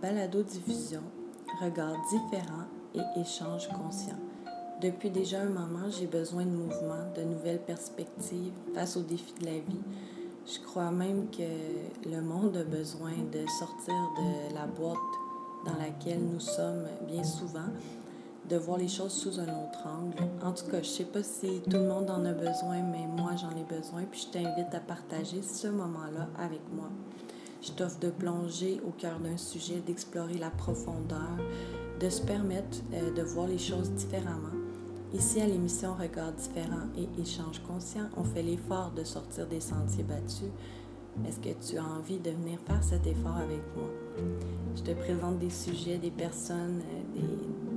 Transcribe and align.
balado-diffusion 0.00 1.02
Regards 1.60 1.96
différents 2.08 2.68
et 2.94 3.20
échanges 3.20 3.68
conscients. 3.68 4.18
Depuis 4.80 5.10
déjà 5.10 5.40
un 5.40 5.48
moment, 5.48 5.90
j'ai 5.90 6.06
besoin 6.06 6.44
de 6.44 6.50
mouvement, 6.50 7.10
de 7.16 7.22
nouvelles 7.22 7.60
perspectives 7.60 8.52
face 8.74 8.96
aux 8.96 9.02
défis 9.02 9.34
de 9.40 9.46
la 9.46 9.54
vie. 9.54 9.82
Je 10.46 10.60
crois 10.60 10.92
même 10.92 11.28
que 11.30 12.08
le 12.08 12.22
monde 12.22 12.56
a 12.56 12.62
besoin 12.62 13.10
de 13.10 13.44
sortir 13.58 13.94
de 14.18 14.54
la 14.54 14.66
boîte 14.66 14.96
dans 15.66 15.76
laquelle 15.82 16.20
nous 16.20 16.38
sommes 16.38 16.86
bien 17.08 17.24
souvent, 17.24 17.68
de 18.48 18.56
voir 18.56 18.78
les 18.78 18.88
choses 18.88 19.12
sous 19.12 19.40
un 19.40 19.48
autre 19.48 19.84
angle. 19.84 20.22
En 20.44 20.52
tout 20.52 20.66
cas, 20.70 20.80
je 20.80 20.88
sais 20.88 21.04
pas 21.04 21.24
si 21.24 21.60
tout 21.68 21.76
le 21.76 21.88
monde 21.88 22.08
en 22.08 22.24
a 22.24 22.32
besoin, 22.32 22.80
mais 22.82 23.06
moi 23.20 23.32
j'en 23.36 23.50
ai 23.50 23.64
besoin, 23.64 24.04
puis 24.08 24.20
je 24.20 24.38
t'invite 24.38 24.72
à 24.72 24.80
partager 24.80 25.42
ce 25.42 25.66
moment-là 25.66 26.28
avec 26.38 26.62
moi. 26.72 26.88
Je 27.60 27.72
t'offre 27.72 27.98
de 27.98 28.10
plonger 28.10 28.80
au 28.86 28.90
cœur 28.90 29.18
d'un 29.18 29.36
sujet, 29.36 29.80
d'explorer 29.84 30.38
la 30.38 30.50
profondeur, 30.50 31.36
de 32.00 32.08
se 32.08 32.22
permettre 32.22 32.78
euh, 32.92 33.12
de 33.12 33.22
voir 33.22 33.48
les 33.48 33.58
choses 33.58 33.90
différemment. 33.90 34.54
Ici, 35.12 35.40
à 35.40 35.46
l'émission 35.46 35.94
Regards 35.94 36.32
différents 36.32 36.86
et 36.96 37.08
échanges 37.20 37.60
conscients, 37.66 38.08
on 38.16 38.24
fait 38.24 38.42
l'effort 38.42 38.92
de 38.92 39.02
sortir 39.04 39.46
des 39.46 39.60
sentiers 39.60 40.04
battus. 40.04 40.50
Est-ce 41.26 41.40
que 41.40 41.66
tu 41.66 41.78
as 41.78 41.84
envie 41.84 42.18
de 42.18 42.30
venir 42.30 42.58
faire 42.66 42.82
cet 42.84 43.06
effort 43.06 43.36
avec 43.36 43.62
moi? 43.76 43.88
Je 44.76 44.82
te 44.82 44.92
présente 44.92 45.38
des 45.40 45.50
sujets, 45.50 45.98
des 45.98 46.12
personnes, 46.12 46.80
euh, 46.80 47.20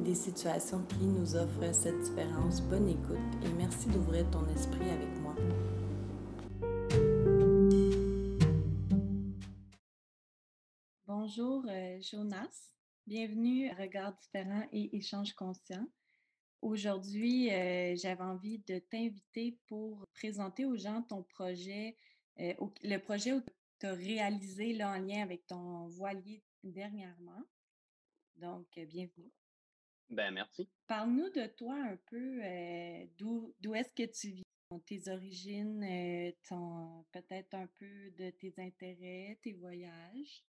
des, 0.03 0.09
des 0.11 0.15
situations 0.15 0.81
qui 0.89 1.05
nous 1.05 1.35
offrent 1.35 1.73
cette 1.73 1.99
différence. 2.01 2.61
Bonne 2.61 2.89
écoute 2.89 3.17
et 3.43 3.53
merci 3.57 3.87
d'ouvrir 3.87 4.29
ton 4.29 4.45
esprit 4.53 4.89
avec 4.89 5.20
moi. 5.20 5.20
Jonas, 12.11 12.73
bienvenue 13.07 13.69
à 13.69 13.75
Regards 13.75 14.17
différents 14.17 14.67
et 14.73 14.93
échanges 14.97 15.31
conscients. 15.33 15.87
Aujourd'hui, 16.61 17.49
euh, 17.53 17.95
j'avais 17.95 18.21
envie 18.23 18.59
de 18.67 18.79
t'inviter 18.79 19.57
pour 19.67 20.05
présenter 20.13 20.65
aux 20.65 20.75
gens 20.75 21.03
ton 21.03 21.23
projet, 21.23 21.95
euh, 22.41 22.53
au- 22.59 22.73
le 22.83 22.97
projet 22.97 23.31
que 23.31 23.49
tu 23.79 23.85
as 23.85 23.93
réalisé 23.93 24.73
là, 24.73 24.91
en 24.91 24.99
lien 24.99 25.21
avec 25.23 25.47
ton 25.47 25.87
voilier 25.87 26.43
dernièrement. 26.65 27.43
Donc, 28.35 28.67
euh, 28.77 28.85
bienvenue. 28.85 29.31
Ben, 30.09 30.31
merci. 30.33 30.69
Parle-nous 30.87 31.29
de 31.29 31.47
toi 31.47 31.75
un 31.75 31.95
peu, 32.07 32.41
d'où, 33.17 33.55
d'où 33.61 33.73
est-ce 33.73 33.93
que 33.93 34.11
tu 34.11 34.31
vis, 34.31 34.43
tes 34.85 35.07
origines, 35.07 36.33
ton, 36.49 37.05
peut-être 37.13 37.53
un 37.53 37.67
peu 37.67 38.11
de 38.17 38.31
tes 38.31 38.53
intérêts, 38.57 39.39
tes 39.41 39.53
voyages. 39.53 40.43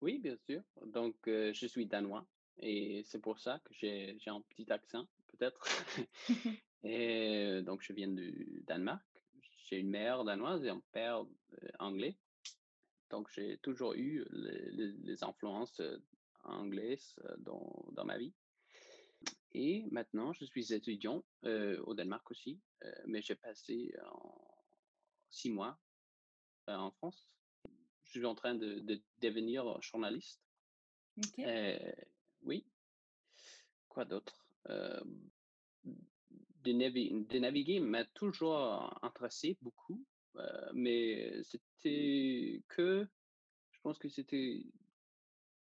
Oui, 0.00 0.18
bien 0.18 0.36
sûr. 0.36 0.62
Donc, 0.86 1.16
euh, 1.28 1.52
je 1.52 1.66
suis 1.66 1.86
danois 1.86 2.26
et 2.58 3.02
c'est 3.04 3.20
pour 3.20 3.38
ça 3.38 3.60
que 3.64 3.74
j'ai 3.74 4.16
j'ai 4.18 4.30
un 4.30 4.40
petit 4.42 4.70
accent, 4.72 5.06
peut-être. 5.28 5.60
Et 6.84 7.46
euh, 7.58 7.62
donc, 7.62 7.82
je 7.82 7.92
viens 7.92 8.08
du 8.08 8.62
Danemark. 8.66 9.04
J'ai 9.68 9.78
une 9.78 9.90
mère 9.90 10.24
danoise 10.24 10.64
et 10.64 10.70
un 10.70 10.82
père 10.92 11.22
euh, 11.22 11.68
anglais. 11.80 12.18
Donc, 13.10 13.28
j'ai 13.34 13.58
toujours 13.58 13.94
eu 13.94 14.24
les, 14.30 14.70
les- 14.72 14.92
les 14.92 15.24
influences 15.24 15.82
anglaises 16.44 17.16
dans, 17.38 17.86
dans 17.92 18.04
ma 18.04 18.18
vie. 18.18 18.34
Et 19.52 19.86
maintenant, 19.90 20.32
je 20.32 20.44
suis 20.44 20.72
étudiant 20.72 21.24
au 21.42 21.94
Danemark 21.94 22.30
aussi, 22.30 22.60
mais 23.06 23.22
j'ai 23.22 23.34
passé 23.34 23.92
six 25.30 25.50
mois 25.50 25.78
en 26.68 26.90
France. 26.92 27.28
Je 28.16 28.20
suis 28.20 28.26
en 28.26 28.34
train 28.34 28.54
de, 28.54 28.80
de 28.80 28.98
devenir 29.20 29.78
journaliste. 29.82 30.40
OK? 31.18 31.38
Euh, 31.40 31.92
oui, 32.40 32.64
quoi 33.90 34.06
d'autre? 34.06 34.48
Euh, 34.70 35.04
de, 35.84 36.72
navi- 36.72 37.26
de 37.26 37.38
naviguer 37.38 37.78
m'a 37.78 38.06
toujours 38.06 38.56
intéressé 39.04 39.58
beaucoup, 39.60 40.02
euh, 40.36 40.70
mais 40.72 41.42
c'était 41.42 42.62
que, 42.68 43.06
je 43.70 43.80
pense 43.82 43.98
que 43.98 44.08
c'était 44.08 44.64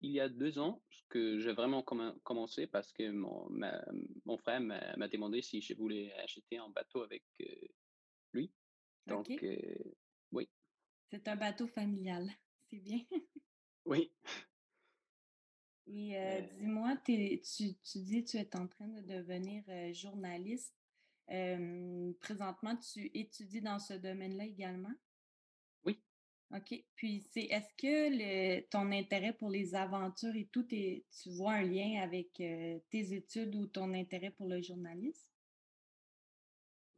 il 0.01 0.11
y 0.11 0.21
a 0.21 0.31
deux 0.31 0.59
ans 0.59 0.83
que 1.11 1.39
j'ai 1.41 1.53
vraiment 1.53 1.83
commen- 1.83 2.19
commencé 2.21 2.67
parce 2.67 2.91
que 2.91 3.11
mon, 3.11 3.51
ma- 3.51 3.85
mon 4.25 4.39
frère 4.39 4.63
m'a 4.63 4.97
m'a 4.97 5.09
demandé 5.09 5.43
si 5.43 5.61
je 5.61 5.75
voulais 5.75 6.11
acheter 6.15 6.57
un 6.57 6.71
bateau 6.71 7.03
avec 7.03 7.23
lui. 8.33 8.51
Donc? 9.07 9.29
C'est 11.11 11.27
un 11.27 11.37
bateau 11.37 11.67
familial. 11.67 12.31
C'est 12.71 12.79
bien. 12.79 13.01
oui. 13.85 14.13
Et 15.87 16.17
euh, 16.17 16.41
dis-moi, 16.61 16.97
tu, 17.05 17.41
tu 17.83 17.99
dis 17.99 18.25
que 18.25 18.31
tu 18.31 18.37
es 18.37 18.57
en 18.57 18.69
train 18.69 18.87
de 18.87 19.01
devenir 19.01 19.65
euh, 19.69 19.93
journaliste. 19.93 20.73
Euh, 21.31 22.13
présentement, 22.21 22.77
tu 22.77 23.11
étudies 23.13 23.61
dans 23.61 23.81
ce 23.81 23.95
domaine-là 23.95 24.45
également? 24.45 24.93
oui. 25.85 26.01
OK. 26.55 26.85
Puis 26.95 27.25
c'est 27.33 27.45
est-ce 27.45 27.73
que 27.77 28.11
le, 28.11 28.61
ton 28.69 28.93
intérêt 28.93 29.33
pour 29.33 29.51
les 29.51 29.75
aventures 29.75 30.35
et 30.37 30.49
tout, 30.53 30.65
tu 30.65 31.03
vois 31.27 31.55
un 31.55 31.63
lien 31.63 32.03
avec 32.03 32.41
euh, 32.41 32.79
tes 32.91 33.13
études 33.13 33.55
ou 33.57 33.67
ton 33.67 33.93
intérêt 33.95 34.31
pour 34.31 34.47
le 34.47 34.63
journalisme? 34.63 35.30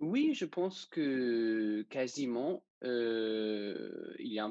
Oui, 0.03 0.35
je 0.35 0.47
pense 0.47 0.85
que 0.87 1.83
quasiment, 1.83 2.65
il 2.83 4.09
y 4.19 4.41
a 4.41 4.47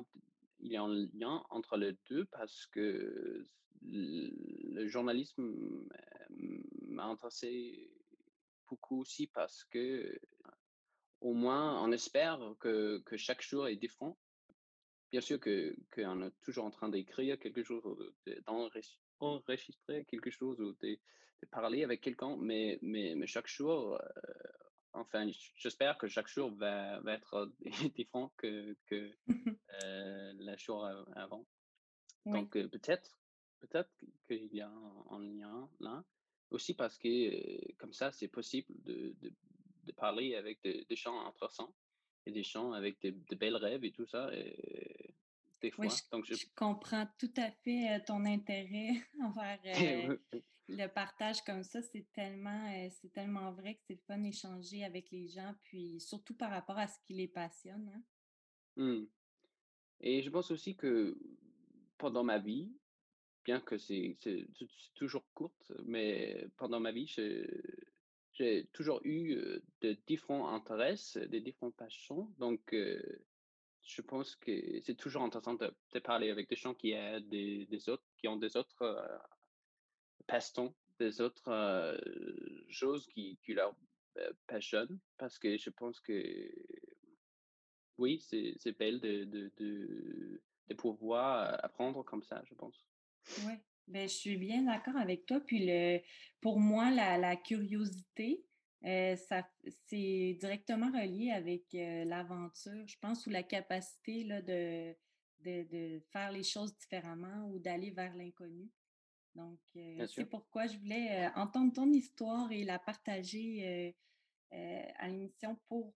un 0.81 1.09
lien 1.13 1.43
entre 1.49 1.75
les 1.75 1.93
2 2.09 2.23
parce 2.23 2.67
que 2.67 3.45
le 3.81 4.87
journalisme, 4.87 5.53
m'a 6.87 7.03
intéressé 7.03 7.91
beaucoup 8.69 9.01
aussi 9.01 9.27
parce 9.27 9.65
que, 9.65 10.17
au 11.19 11.33
moins, 11.33 11.83
on 11.83 11.91
espère 11.91 12.39
que 12.61 12.99
que 12.99 13.17
chaque 13.17 13.41
jour 13.41 13.67
est 13.67 13.75
différent. 13.75 14.17
Bien 15.11 15.19
sûr 15.19 15.37
que 15.37 15.75
qu'on 15.93 16.21
est 16.21 16.31
toujours 16.39 16.63
en 16.63 16.71
train 16.71 16.87
d'écrire 16.87 17.37
quelque 17.37 17.61
chose 17.61 17.85
ou 17.85 17.95
de 18.25 18.41
d'enregis 18.45 19.01
enregistrer 19.19 20.05
quelque 20.05 20.29
chose 20.29 20.61
ou 20.61 20.71
de 20.81 20.97
parler 21.51 21.83
avec 21.83 21.99
quelqu'un, 21.99 22.37
mais 22.39 22.79
mais 22.81 23.15
mais 23.17 23.27
chaque 23.27 23.47
jour, 23.47 23.99
Enfin, 24.93 25.29
j'espère 25.55 25.97
que 25.97 26.07
chaque 26.07 26.27
jour 26.27 26.51
va 26.55 26.99
va 27.01 27.13
être 27.13 27.51
différent 27.95 28.31
que 28.37 28.75
que, 28.87 29.11
heu, 29.83 30.33
le 30.37 30.57
jour 30.57 30.85
av 30.85 31.07
avant. 31.15 31.45
Oui, 32.25 32.39
Donc, 32.39 32.51
peut-être 32.51 33.17
peut-être 33.59 33.89
qu'il 34.27 34.53
y 34.53 34.61
a 34.61 34.67
un 34.69 35.05
un 35.11 35.19
lien 35.19 35.69
là. 35.79 36.03
Aussi 36.49 36.73
parce 36.73 36.97
que, 36.97 37.73
comme 37.77 37.93
ça, 37.93 38.11
c'est 38.11 38.27
possible 38.27 38.67
de 38.83 39.15
de 39.21 39.31
de 39.85 39.91
parler 39.93 40.35
avec 40.35 40.61
des 40.63 40.85
des 40.85 40.95
gens 40.95 41.25
intéressants 41.25 41.73
et 42.25 42.31
des 42.31 42.43
gens 42.43 42.73
avec 42.73 42.99
de 43.01 43.11
de 43.11 43.35
belles 43.35 43.55
rêves 43.55 43.85
et 43.85 43.91
tout 43.91 44.05
ça 44.05 44.29
et 44.33 45.15
des 45.61 45.71
oui, 45.77 45.89
fois. 45.89 45.89
je, 45.89 46.01
Donc 46.11 46.25
je 46.25 46.35
je 46.35 46.45
comprends 46.55 47.07
tout 47.17 47.33
à 47.37 47.51
fait 47.51 47.95
euh, 47.95 47.99
ton 48.05 48.25
intérêt 48.25 48.91
envers 49.23 49.59
euh. 49.65 50.17
Le 50.71 50.87
partage 50.87 51.43
comme 51.43 51.63
ça. 51.63 51.81
C'est 51.81 52.07
tellement, 52.13 52.73
euh, 52.73 52.89
c'est 52.89 53.11
tellement 53.13 53.51
vrai 53.51 53.75
que 53.75 53.81
c'est 53.87 53.95
le 53.95 54.01
fun 54.07 54.17
d'échanger 54.19 54.83
avec 54.83 55.11
les 55.11 55.27
gens, 55.27 55.53
puis 55.63 55.99
surtout 55.99 56.35
par 56.35 56.51
rapport 56.51 56.77
à 56.77 56.87
ce 56.87 56.97
qui 57.05 57.13
les 57.13 57.27
passionne, 57.27 57.91
hein. 57.95 58.03
Mmh 58.77 59.05
et 60.03 60.23
je 60.23 60.31
pense 60.31 60.49
aussi 60.49 60.75
que 60.75 61.15
pendant 61.99 62.23
ma 62.23 62.39
vie 62.39 62.71
Bien 63.43 63.59
que 63.59 63.77
c'est 63.77 64.17
toujours 64.93 65.25
courte, 65.33 65.71
mais 65.85 66.47
pendant 66.57 66.79
ma 66.79 66.91
vie, 66.91 67.07
j'ai 68.33 68.67
toujours 68.71 69.01
eu, 69.03 69.35
de 69.81 69.97
différents 70.05 70.53
intérêts, 70.53 70.95
des 71.27 71.41
différentes 71.41 71.75
passions, 71.75 72.31
donc 72.37 72.61
je 72.71 74.01
pense 74.03 74.35
que 74.35 74.79
c'est 74.81 74.95
toujours 74.95 75.23
intéressant 75.23 75.55
de 75.55 75.73
de 75.91 75.99
parler 75.99 76.29
avec 76.29 76.49
des 76.49 76.55
gens 76.55 76.75
qui 76.75 76.91
aident 76.91 77.27
des 77.29 77.65
des 77.65 77.89
autres 77.89 78.05
qui 78.19 78.27
ont 78.27 78.37
des 78.37 78.55
autres, 78.55 78.77
passe-temps, 80.31 80.73
des 80.97 81.19
autres, 81.19 81.51
choses 82.69 83.05
qui 83.07 83.37
qui 83.43 83.53
leur, 83.53 83.75
passionnent 84.47 84.99
parce 85.17 85.39
que 85.39 85.57
je 85.57 85.69
pense 85.69 85.99
que 85.99 86.51
oui, 87.97 88.19
c'est 88.19 88.77
belle 88.77 88.99
de 88.99 89.25
de 89.25 89.51
de 89.57 90.41
de 90.69 90.73
pouvoir 90.75 91.63
apprendre 91.63 92.03
comme 92.03 92.23
ça, 92.23 92.41
je 92.45 92.53
pense. 92.53 92.87
Oui, 93.45 93.53
ben, 93.87 94.07
je 94.07 94.13
suis 94.13 94.37
bien 94.37 94.63
d'accord 94.63 94.95
avec 94.95 95.25
toi. 95.25 95.41
Puis 95.41 95.65
le, 95.65 95.99
pour 96.39 96.59
moi, 96.59 96.89
la, 96.91 97.35
curiosité, 97.35 98.45
c'est 98.81 100.37
directement 100.39 100.91
relié 100.91 101.31
avec 101.31 101.65
l'aventure, 101.73 102.87
je 102.87 102.97
pense, 102.99 103.27
ou 103.27 103.29
la 103.29 103.43
capacité 103.43 104.23
là, 104.23 104.41
de, 104.41 104.95
de, 105.39 105.63
de 105.69 105.99
faire 106.11 106.31
les 106.31 106.43
choses 106.43 106.75
différemment 106.77 107.49
ou 107.49 107.59
d'aller 107.59 107.91
vers 107.91 108.15
l'inconnu. 108.15 108.69
Donc, 109.35 109.59
euh, 109.75 110.05
c'est 110.07 110.25
pourquoi 110.25 110.67
je 110.67 110.77
voulais 110.77 111.25
euh, 111.25 111.29
entendre 111.35 111.71
ton 111.73 111.91
histoire 111.91 112.51
et 112.51 112.63
la 112.63 112.79
partager 112.79 113.95
euh, 114.53 114.83
à 114.97 115.07
l'émission 115.07 115.57
pour, 115.67 115.93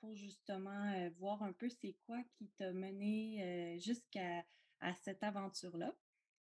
pour 0.00 0.14
justement 0.14 1.08
voir 1.18 1.42
un 1.42 1.52
peu 1.52 1.68
c'est 1.68 1.96
quoi 2.06 2.22
qui 2.34 2.48
t'a 2.58 2.72
mené 2.72 3.78
jusqu'à 3.78 4.44
à 4.80 4.94
cette 4.94 5.22
aventure-là. 5.22 5.94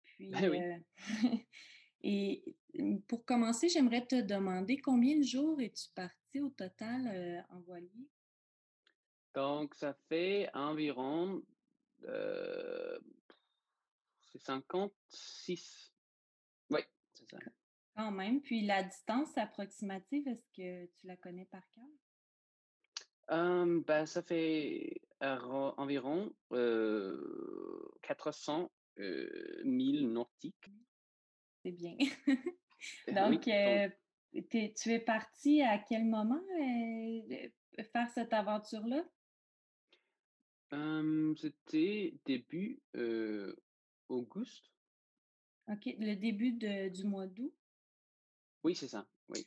Puis, 0.03 0.31
oui. 0.33 0.59
euh, 0.61 0.77
et 2.01 2.55
mmh, 2.73 2.99
pour 3.01 3.23
commencer, 3.23 3.69
j'aimerais 3.69 4.05
te 4.05 4.19
demander 4.21 4.77
combien 4.77 5.17
de 5.17 5.23
jours 5.23 5.61
es-tu 5.61 5.89
parti 5.93 6.41
au 6.41 6.49
total 6.49 7.45
en 7.49 7.61
voilier? 7.61 8.09
Donc, 9.35 9.75
ça 9.75 9.93
fait 10.07 10.49
environ, 10.53 11.43
euh, 12.03 12.97
c'est 14.21 14.41
56. 14.41 15.94
Oui, 17.33 17.37
c'est 17.37 17.37
ça. 17.37 17.51
Quand 17.95 18.11
même. 18.11 18.41
Puis 18.41 18.65
la 18.65 18.83
distance 18.83 19.37
approximative, 19.37 20.27
est-ce 20.27 20.49
que 20.55 20.85
tu 20.99 21.07
la 21.07 21.17
connais 21.17 21.45
par 21.45 21.67
cœur? 21.71 21.85
Bah, 23.87 24.05
ça 24.05 24.21
fait 24.21 25.01
aro 25.19 25.73
environ, 25.77 26.31
heu, 26.51 27.91
400, 28.01 28.71
heu, 28.99 29.61
milles 29.63 30.11
nautiques. 30.11 30.71
C'est 31.63 31.71
bien. 31.71 31.97
Oui, 33.07 33.39
Donc, 33.39 33.47
euh, 33.47 33.89
tu 34.33 34.91
es 34.91 34.99
parti 34.99 35.61
à 35.61 35.79
quel 35.79 36.05
moment 36.05 36.41
euh, 36.61 37.49
faire 37.93 38.09
cette 38.09 38.33
aventure-là? 38.33 39.03
c'était 41.37 42.13
début, 42.25 42.81
auguste. 44.09 44.74
OK, 45.67 45.95
le 45.99 46.15
début 46.15 46.51
de- 46.51 46.89
du 46.89 47.03
mois 47.05 47.27
d'août. 47.27 47.53
Oui, 48.63 48.75
c'est 48.75 48.87
ça, 48.87 49.05
oui. 49.29 49.45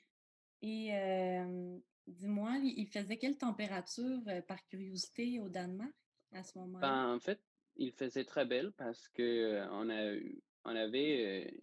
Et 0.62 0.94
euh, 0.94 1.78
dis-moi, 2.06 2.56
il 2.62 2.86
faisait 2.86 3.16
quelle 3.16 3.36
température, 3.36 4.20
par 4.46 4.64
curiosité, 4.68 5.40
au 5.40 5.48
Danemark 5.48 5.92
à 6.32 6.42
ce 6.42 6.58
moment-là? 6.58 6.88
Ben, 6.88 7.14
en 7.14 7.20
fait, 7.20 7.40
il 7.76 7.92
faisait 7.92 8.24
très 8.24 8.44
belle 8.44 8.72
parce 8.72 9.08
que, 9.08 9.66
on 9.70 9.88
a 9.90 10.14
eu 10.14 10.40
on 10.64 10.74
avait, 10.76 11.54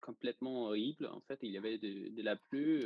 complètement 0.00 0.66
horrible, 0.66 1.06
en 1.06 1.20
fait, 1.20 1.38
il 1.42 1.50
y 1.50 1.56
avait 1.56 1.78
de 1.78 2.08
de 2.14 2.22
la 2.22 2.36
pluie, 2.36 2.84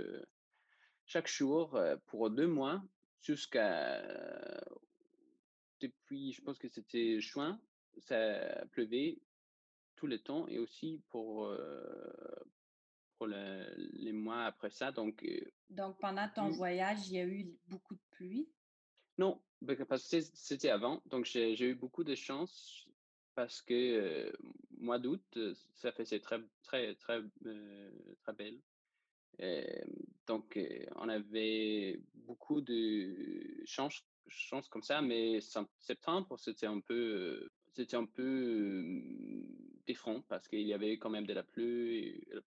chaque 1.07 1.29
jour, 1.29 1.79
pour 2.07 2.31
2 2.31 2.47
mois 2.47 2.83
jusqu'à 3.23 4.03
depuis 5.81 6.33
je 6.33 6.43
pense 6.43 6.59
que 6.59 6.69
c'était 6.69 7.21
juin, 7.21 7.61
ça 7.99 8.65
pleuvait 8.73 9.19
tout 9.97 10.07
le 10.07 10.19
temps 10.19 10.47
et 10.49 10.59
aussi 10.59 11.03
pour, 11.09 11.47
heu, 11.47 12.45
pour 13.17 13.27
le 13.27 13.65
les 13.93 14.13
mois 14.13 14.45
après 14.45 14.71
ça 14.71 14.93
donc 14.93 15.25
Donc, 15.71 15.99
pendant 16.01 16.29
ton 16.29 16.51
voyage, 16.51 17.09
il 17.09 17.15
y 17.15 17.19
a 17.19 17.25
eu 17.27 17.57
beaucoup 17.69 17.95
de 17.95 18.01
pluie? 18.11 18.49
non, 19.19 19.41
bah, 19.63 19.75
parce 19.89 20.09
que 20.09 20.21
c'était 20.21 20.71
avant, 20.71 21.03
donc 21.07 21.25
j'ai 21.25 21.55
j'ai 21.55 21.67
eu 21.67 21.75
beaucoup 21.75 22.05
de 22.05 22.15
chance 22.15 22.89
parce 23.35 23.63
que, 23.63 24.33
mois 24.79 24.99
d'août, 24.99 25.39
ça 25.75 25.93
faisait 25.93 26.21
très 26.21 26.41
très 26.63 26.95
très, 26.97 27.23
très 28.23 28.33
belle. 28.33 28.61
Donc 30.27 30.59
on 30.97 31.09
avait 31.09 32.01
beaucoup 32.15 32.61
de 32.61 33.63
chance 33.65 34.05
chance 34.29 34.69
comme 34.69 34.83
ça, 34.83 35.03
mais 35.03 35.41
septembre, 35.79 36.39
c'était 36.39 36.67
un 36.67 36.81
peu, 36.81 37.51
c'était 37.75 37.97
un 37.97 38.07
peu, 38.07 39.03
différent 39.87 40.23
parce 40.29 40.49
qu'il 40.49 40.67
y 40.67 40.73
avait 40.75 40.99
quand 40.99 41.11
même 41.11 41.27
de 41.27 41.35
la 41.35 41.43
pluie 41.43 42.25
la 42.31 42.41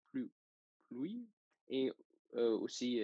pluie 0.90 1.26
et 1.68 1.92
aussi, 2.32 3.02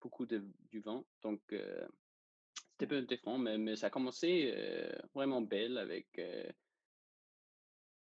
beaucoup 0.00 0.26
de 0.26 0.44
du 0.70 0.80
vent. 0.80 1.04
Donc 1.22 1.40
heu, 1.52 1.86
c'était 2.72 2.86
un 2.86 2.88
peu 2.88 3.02
différent, 3.02 3.38
mais 3.38 3.58
mais 3.58 3.76
ça 3.76 3.86
a 3.88 3.90
commencé, 3.90 4.52
vraiment 5.14 5.42
belle 5.42 5.78
avec, 5.78 6.20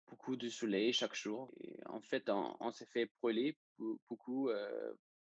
beaucoup 0.07 0.35
de 0.35 0.49
soleil 0.49 0.93
chaque 0.93 1.15
jour 1.15 1.51
et 1.61 1.79
en 1.87 2.01
fait, 2.01 2.29
on 2.29 2.55
on 2.59 2.71
s'est 2.71 2.87
fait 2.87 3.09
brûler 3.21 3.57
beau 3.77 3.99
beaucoup, 4.09 4.49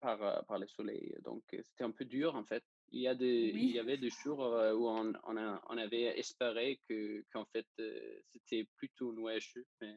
par, 0.00 0.44
par 0.46 0.58
le 0.58 0.66
soleil. 0.66 1.14
Donc 1.22 1.44
c'était 1.50 1.84
un 1.84 1.90
peu 1.92 2.04
dur, 2.04 2.34
en 2.34 2.44
fait. 2.44 2.64
Il 2.92 3.00
y 3.00 3.08
a 3.08 3.14
des 3.14 3.52
il 3.54 3.70
y 3.70 3.78
avait 3.78 3.98
des 3.98 4.10
jours, 4.10 4.44
heu, 4.44 4.74
où 4.76 4.88
on 4.88 5.12
on 5.24 5.36
a 5.36 5.62
on 5.68 5.78
avait 5.78 6.18
espéré 6.18 6.80
que 6.88 7.24
qu'en 7.32 7.44
fait, 7.46 7.66
heu, 7.78 8.22
c'était 8.32 8.64
plutôt 8.76 9.12
nuageux, 9.12 9.66
mais 9.80 9.96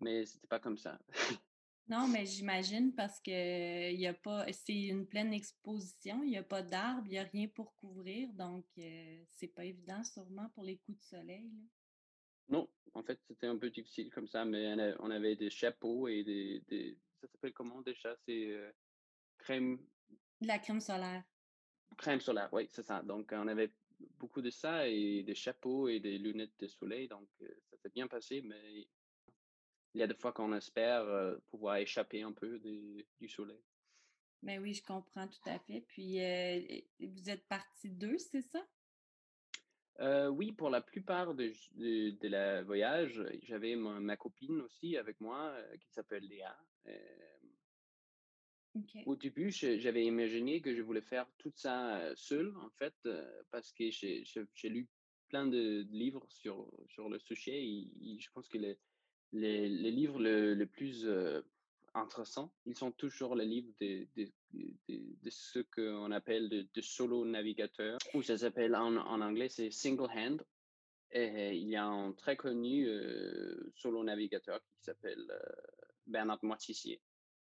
mais 0.00 0.26
c'était 0.26 0.46
pas 0.48 0.60
comme 0.60 0.78
ça. 0.78 0.98
Non, 1.88 2.06
mais 2.06 2.26
j'imagine 2.26 2.94
parce 2.94 3.18
que 3.18 3.90
il 3.92 3.98
y 3.98 4.06
a 4.06 4.12
pas, 4.12 4.44
c'est 4.52 4.78
une 4.78 5.06
pleine 5.06 5.32
exposition, 5.32 6.22
il 6.22 6.30
y 6.32 6.36
a 6.36 6.42
pas 6.42 6.60
d'arbres, 6.62 7.06
il 7.06 7.14
y 7.14 7.18
a 7.18 7.22
rien 7.22 7.48
pour 7.48 7.74
couvrir, 7.76 8.28
donc 8.34 8.66
euh, 8.78 9.24
c'est 9.30 9.48
pas 9.48 9.64
évident 9.64 10.04
sûrement 10.04 10.50
pour 10.50 10.64
les 10.64 10.76
coups 10.76 10.98
de 10.98 11.04
soleil, 11.04 11.50
là. 11.50 11.64
Non, 12.50 12.68
en 12.94 13.02
fait, 13.02 13.18
c'était 13.26 13.46
un 13.46 13.56
peu 13.56 13.70
difficile 13.70 14.10
comme 14.10 14.26
ça, 14.28 14.44
mais 14.44 14.94
on 15.00 15.10
avait 15.10 15.36
des 15.36 15.50
chapeaux 15.50 16.08
et 16.08 16.24
des 16.24 16.60
des 16.68 16.98
ça 17.20 17.28
s'appelle 17.28 17.52
comment 17.54 17.80
déjà? 17.82 18.16
C'est, 18.26 18.54
crème 19.38 19.78
De 20.40 20.46
la 20.46 20.58
crème 20.58 20.80
solaire. 20.80 21.24
Crème 21.98 22.20
solaire, 22.20 22.48
oui, 22.52 22.66
c'est 22.70 22.82
ça. 22.82 23.02
Donc 23.02 23.30
on 23.32 23.48
avait 23.48 23.70
beaucoup 24.18 24.40
de 24.40 24.50
ça 24.50 24.88
et 24.88 25.22
des 25.22 25.34
chapeaux 25.34 25.88
et 25.88 26.00
des 26.00 26.18
lunettes 26.18 26.58
de 26.58 26.68
soleil, 26.68 27.08
donc 27.08 27.28
ça 27.70 27.76
s'est 27.76 27.90
bien 27.90 28.06
passé, 28.06 28.40
mais 28.42 28.88
il 29.94 30.00
y 30.00 30.02
a 30.02 30.06
des 30.06 30.14
fois 30.14 30.32
qu'on 30.32 30.52
espère, 30.54 31.04
pouvoir 31.48 31.76
échapper 31.76 32.22
un 32.22 32.32
peu 32.32 32.58
du 32.58 33.28
soleil. 33.28 33.60
Ben 34.42 34.62
oui, 34.62 34.72
je 34.72 34.84
comprends 34.84 35.26
tout 35.26 35.46
à 35.46 35.58
fait. 35.58 35.80
Puis 35.88 36.22
euh, 36.22 36.60
vous 37.00 37.28
êtes 37.28 37.46
partis 37.48 37.90
deux, 37.90 38.18
c'est 38.18 38.42
ça? 38.42 38.64
Oui, 40.30 40.52
pour 40.52 40.70
la 40.70 40.80
plupart 40.80 41.34
de 41.34 41.48
j 41.48 41.70
de 41.74 42.10
de 42.10 42.28
la 42.28 42.62
voyage, 42.62 43.20
j'avais 43.42 43.74
ma 43.74 43.98
ma 43.98 44.16
copine 44.16 44.60
aussi 44.60 44.96
avec 44.96 45.20
moi, 45.20 45.56
qui 45.80 45.90
s'appelle 45.90 46.24
Léa. 46.28 46.56
Au 49.06 49.16
début, 49.16 49.50
j'avais 49.50 50.04
imaginé 50.04 50.60
que 50.60 50.74
je 50.74 50.82
voulais 50.82 51.02
faire 51.02 51.26
tout 51.38 51.52
ça, 51.54 52.12
seul 52.14 52.54
en 52.58 52.70
fait, 52.70 52.94
parce 53.50 53.72
que 53.72 53.90
j'ai 53.90 54.68
lu 54.68 54.88
plein 55.28 55.46
de 55.46 55.82
de 55.82 55.92
livres 55.92 56.26
sur 56.28 56.70
sur 56.88 57.08
le 57.08 57.18
sujet 57.18 57.62
et 57.62 57.88
et 58.02 58.18
je 58.18 58.30
pense 58.32 58.48
que 58.48 58.58
les 58.58 58.78
les 59.32 59.68
les 59.68 59.90
livres 59.90 60.18
le 60.20 60.54
le 60.54 60.66
plus, 60.66 61.04
heu, 61.06 61.44
intéressants, 61.94 62.52
ils 62.66 62.76
sont 62.76 62.92
toujours 62.92 63.34
les 63.34 63.46
livres 63.46 63.72
des 63.80 64.08
des 64.14 64.32
de 64.52 65.30
ceux 65.30 65.64
qu'on 65.74 66.12
appelle 66.12 66.48
de 66.48 66.66
de 66.72 66.80
solo 66.80 67.24
navigateurs 67.24 67.98
ou 68.14 68.22
ça 68.22 68.38
s'appelle 68.38 68.74
en 68.74 68.96
en 68.96 69.20
anglais, 69.20 69.48
c'est 69.48 69.70
single 69.70 70.10
hand. 70.14 70.42
Et 71.10 71.56
il 71.56 71.68
y 71.68 71.76
a 71.76 71.86
un 71.86 72.12
très 72.12 72.36
connu, 72.36 72.86
solo 73.74 74.04
navigateur 74.04 74.60
qui 74.60 74.84
s'appelle, 74.84 75.26
Bernard 76.06 76.40
Moitessier, 76.42 77.00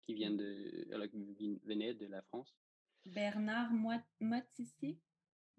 qui 0.06 0.14
vient 0.14 0.30
de 0.30 0.86
alors 0.92 1.08
qui 1.08 1.18
de 1.18 2.06
la 2.06 2.22
France. 2.22 2.54
Bernard 3.06 3.72
Moi- 3.72 4.02
Moitessier? 4.20 4.96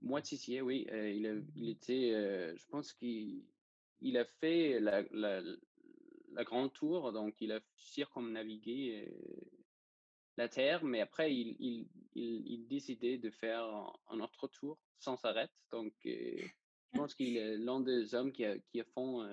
Moitessier, 0.01 0.61
oui, 0.61 0.85
heu, 0.91 1.09
il 1.11 1.25
a 1.27 1.33
il 1.55 1.69
était, 1.69 2.11
heu, 2.13 2.55
je 2.57 2.65
pense 2.67 2.93
qu'il 2.93 3.43
il 4.01 4.17
a 4.17 4.25
fait 4.25 4.79
la 4.79 5.03
la 5.11 5.41
la 6.33 6.43
grande 6.43 6.73
tour, 6.73 7.13
donc 7.13 7.35
il 7.41 7.51
a 7.51 7.61
circumnavigué, 7.77 9.07
heu, 9.07 9.51
la 10.37 10.49
terre, 10.49 10.83
mais 10.83 11.01
après 11.01 11.33
il 11.33 11.55
il 11.59 11.87
il 12.15 12.67
décidait 12.67 13.17
de 13.17 13.29
faire 13.29 13.63
un 14.07 14.19
autre 14.19 14.47
tour 14.47 14.77
sans 14.99 15.23
arrêt, 15.25 15.49
donc 15.71 15.93
je 16.03 16.47
pense 16.91 17.15
qu'il 17.15 17.37
est 17.37 17.57
l'un 17.57 17.79
des 17.79 18.13
hommes 18.15 18.31
qui 18.31 18.45
a 18.45 18.57
qui 18.59 18.81
font, 18.93 19.23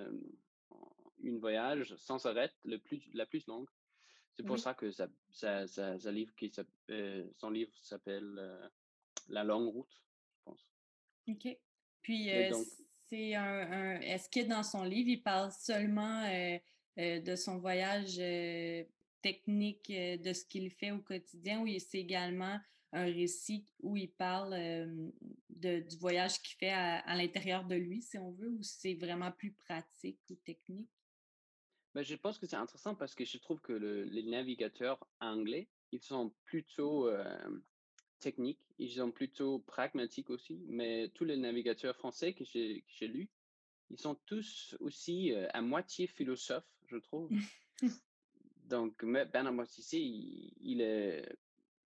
une 1.23 1.39
voyage 1.39 1.95
sans 1.97 2.25
arrêt 2.27 2.53
le 2.65 2.79
plus 2.79 3.09
la 3.15 3.27
plus 3.27 3.47
longue. 3.47 3.69
C'est 4.37 4.45
pour 4.45 4.59
Oui, 4.59 4.61
ça 4.61 4.75
que 4.75 4.91
livre 6.11 6.35
qui 6.35 6.51
s'app 6.53 6.69
heu, 6.91 7.33
son 7.37 7.51
livre 7.51 7.73
s'appelle, 7.77 8.39
heu, 8.39 8.71
La 9.29 9.45
longue 9.45 9.69
route, 9.75 9.95
je 10.35 10.43
pense 10.45 10.69
OK. 11.29 11.49
Puis 12.03 12.31
euh, 12.31 12.53
c'est 13.09 13.35
un, 13.35 13.45
un- 13.73 14.01
est-ce 14.01 14.29
que 14.29 14.47
dans 14.47 14.63
son 14.63 14.85
livre, 14.85 15.09
il 15.09 15.23
parle 15.23 15.53
seulement 15.53 16.25
euh, 16.25 16.59
euh, 16.99 17.21
de 17.21 17.37
son 17.37 17.59
voyage 17.59 18.19
euh, 18.19 18.85
technique, 19.23 19.89
euh, 19.91 20.17
de 20.17 20.33
ce 20.33 20.45
qu'il 20.45 20.71
fait 20.71 20.91
au 20.91 21.01
quotidien, 21.01 21.61
ou 21.63 21.69
c'est 21.79 21.99
également 21.99 22.59
un 22.93 23.05
récit 23.05 23.67
où 23.81 23.97
il 23.97 24.13
parle 24.13 24.53
euh, 24.55 25.11
de- 25.49 25.81
du 25.81 25.97
voyage 25.97 26.43
qu'il 26.43 26.57
fait 26.59 26.71
à, 26.71 26.99
à 26.99 27.17
l'intérieur 27.17 27.65
de 27.67 27.77
lui, 27.77 28.03
si 28.03 28.19
on 28.19 28.33
veut, 28.33 28.51
ou 28.51 28.63
c'est 28.63 28.95
vraiment 28.95 29.31
plus 29.33 29.53
pratique 29.53 30.21
ou 30.31 30.35
technique? 30.37 30.91
Bah, 31.95 32.03
je 32.03 32.15
pense 32.15 32.39
que 32.39 32.47
c'est 32.47 32.57
intéressant 32.57 32.95
parce 32.95 33.15
que 33.15 33.25
je 33.25 33.39
trouve 33.39 33.61
que 33.61 33.73
le 33.73 34.05
les 34.05 34.23
navigateurs 34.23 34.99
anglais, 35.21 35.69
ils 35.93 36.01
sont 36.01 36.33
plutôt, 36.45 37.11
techniques, 38.21 38.61
ils 38.79 38.93
sont 38.93 39.11
plutôt 39.11 39.59
pragmatiques 39.61 40.31
aussi, 40.31 40.65
mais 40.69 41.11
tous 41.15 41.25
les 41.25 41.37
navigateurs 41.37 41.97
français 41.97 42.33
que 42.33 42.45
j'ai 42.45 42.85
que 42.99 43.05
lus, 43.05 43.29
ils 43.91 43.99
sont 43.99 44.15
tous 44.27 44.75
aussi, 44.81 45.35
à 45.35 45.61
moitié 45.61 46.07
philosophes, 46.07 46.73
je 46.87 46.97
trouve. 46.97 47.31
Donc 48.65 49.05
Bernard 49.05 49.53
Moitessier, 49.53 50.01
il 50.01 50.53
il 50.63 50.81
est 50.81 51.29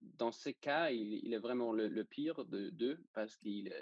dans 0.01 0.31
ces 0.31 0.53
cas, 0.53 0.91
il 0.91 1.19
il 1.23 1.33
est 1.33 1.39
vraiment 1.39 1.71
le 1.71 1.87
le 1.87 2.03
pire 2.03 2.45
de 2.45 2.69
d'eux 2.69 2.99
parce 3.13 3.35
qu'il 3.37 3.73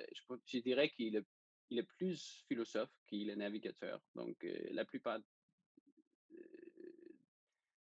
je 0.46 0.60
dirais 0.60 0.90
qu'il 0.90 1.18
est 1.18 1.26
il 1.70 1.80
est 1.80 1.90
plus 1.98 2.44
philosophe 2.48 2.94
qu'il 3.08 3.30
est 3.30 3.36
navigateur. 3.36 4.00
Donc 4.16 4.46
la 4.72 4.86
plupart 4.86 5.20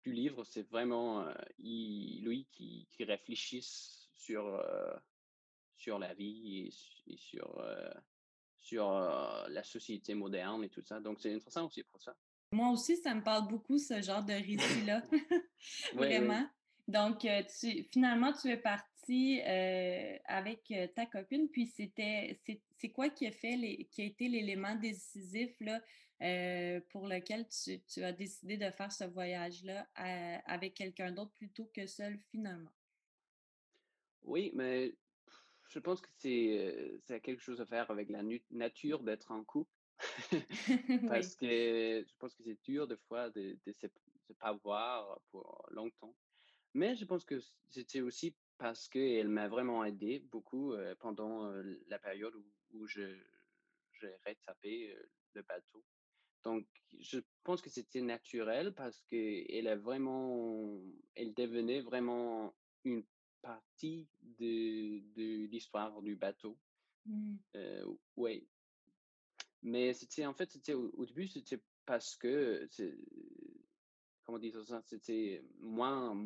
du 0.02 0.12
livre, 0.12 0.44
c'est 0.44 0.68
vraiment 0.68 1.24
lui 1.58 2.46
qui, 2.52 2.88
qui 2.90 3.04
réfléchisse 3.04 4.08
sur, 4.14 4.60
sur 5.76 5.98
la 5.98 6.14
vie 6.14 6.70
et, 7.06 7.16
sur, 7.16 7.64
sur 8.58 8.90
la 8.90 9.62
société 9.62 10.14
moderne 10.14 10.64
et 10.64 10.68
tout 10.68 10.82
ça. 10.82 11.00
Donc, 11.00 11.20
c'est 11.20 11.34
intéressant 11.34 11.66
aussi 11.66 11.82
pour 11.84 12.00
ça. 12.00 12.16
Moi 12.52 12.70
aussi, 12.70 12.96
ça 12.96 13.14
me 13.14 13.22
parle 13.22 13.48
beaucoup, 13.48 13.78
ce 13.78 14.02
genre 14.02 14.24
de 14.24 14.32
récit-là. 14.32 15.02
Vraiment. 15.94 16.46
Donc, 16.88 17.20
tu, 17.20 17.84
finalement, 17.92 18.32
tu 18.32 18.48
es 18.48 18.56
parti 18.56 19.40
avec 20.26 20.72
ta 20.94 21.06
copine, 21.06 21.48
puis 21.48 21.66
c'était, 21.66 22.40
c'est 22.76 22.90
quoi 22.90 23.08
qui 23.10 23.26
a 23.26 23.32
fait, 23.32 23.56
les, 23.56 23.88
qui 23.92 24.02
a 24.02 24.04
été 24.06 24.28
l'élément 24.28 24.74
décisif 24.74 25.54
là, 25.60 25.80
pour 26.90 27.08
lequel 27.08 27.46
tu, 27.48 27.80
tu, 27.82 28.04
as 28.04 28.12
décidé 28.12 28.56
de 28.56 28.70
faire 28.70 28.92
ce 28.92 29.04
voyage-là 29.04 29.86
avec 30.46 30.74
quelqu'un 30.74 31.12
d'autre 31.12 31.32
plutôt 31.32 31.70
que 31.74 31.86
seul 31.86 32.18
finalement? 32.30 32.72
Oui, 34.22 34.52
mais 34.54 34.94
je 35.68 35.78
pense 35.78 36.00
que 36.00 36.08
c'est, 36.18 37.00
c'est 37.06 37.20
quelque 37.20 37.42
chose 37.42 37.60
à 37.60 37.66
faire 37.66 37.90
avec 37.90 38.08
la 38.08 38.22
nature 38.50 39.02
d'être 39.02 39.30
en 39.30 39.42
couple. 39.44 39.70
Parce 41.08 41.34
que 41.34 42.04
je 42.06 42.14
pense 42.18 42.34
que 42.34 42.42
c'est 42.42 42.60
dur 42.62 42.86
des 42.86 42.96
fois 43.08 43.30
de 43.30 43.56
ne 43.66 44.34
pas 44.38 44.52
voir 44.52 45.20
pour 45.30 45.66
longtemps. 45.70 46.14
Mais 46.74 46.94
je 46.94 47.04
pense 47.04 47.24
que 47.24 47.38
c'était 47.68 48.00
aussi 48.00 48.34
parce 48.58 48.88
qu'elle 48.88 49.28
m'a 49.28 49.48
vraiment 49.48 49.84
aidé 49.84 50.20
beaucoup 50.30 50.74
pendant 51.00 51.52
la 51.88 51.98
période 51.98 52.34
où, 52.34 52.44
où 52.74 52.86
je, 52.86 53.02
j'ai 54.00 54.14
retapé 54.26 54.96
le 55.34 55.42
bateau. 55.42 55.84
Donc, 56.44 56.66
je 57.00 57.20
pense 57.44 57.62
que 57.62 57.70
c'était 57.70 58.00
naturel 58.00 58.74
parce 58.74 59.00
qu'elle 59.08 59.68
a 59.68 59.76
vraiment, 59.76 60.80
elle 61.14 61.34
devenait 61.34 61.80
vraiment 61.80 62.54
une 62.84 63.04
partie 63.40 64.08
de, 64.22 65.00
de 65.14 65.46
l'histoire 65.46 66.00
du 66.02 66.16
bateau. 66.16 66.58
Mmh. 67.06 67.36
oui. 68.16 68.46
Mais 69.62 69.92
c'était, 69.92 70.26
en 70.26 70.34
fait, 70.34 70.50
c'était 70.50 70.74
au, 70.74 71.06
début, 71.06 71.28
c'était 71.28 71.60
parce 71.86 72.16
que, 72.16 72.68
comment 74.24 74.38
dire 74.38 74.64
ça, 74.64 74.82
c'était 74.82 75.42
moins, 75.58 76.16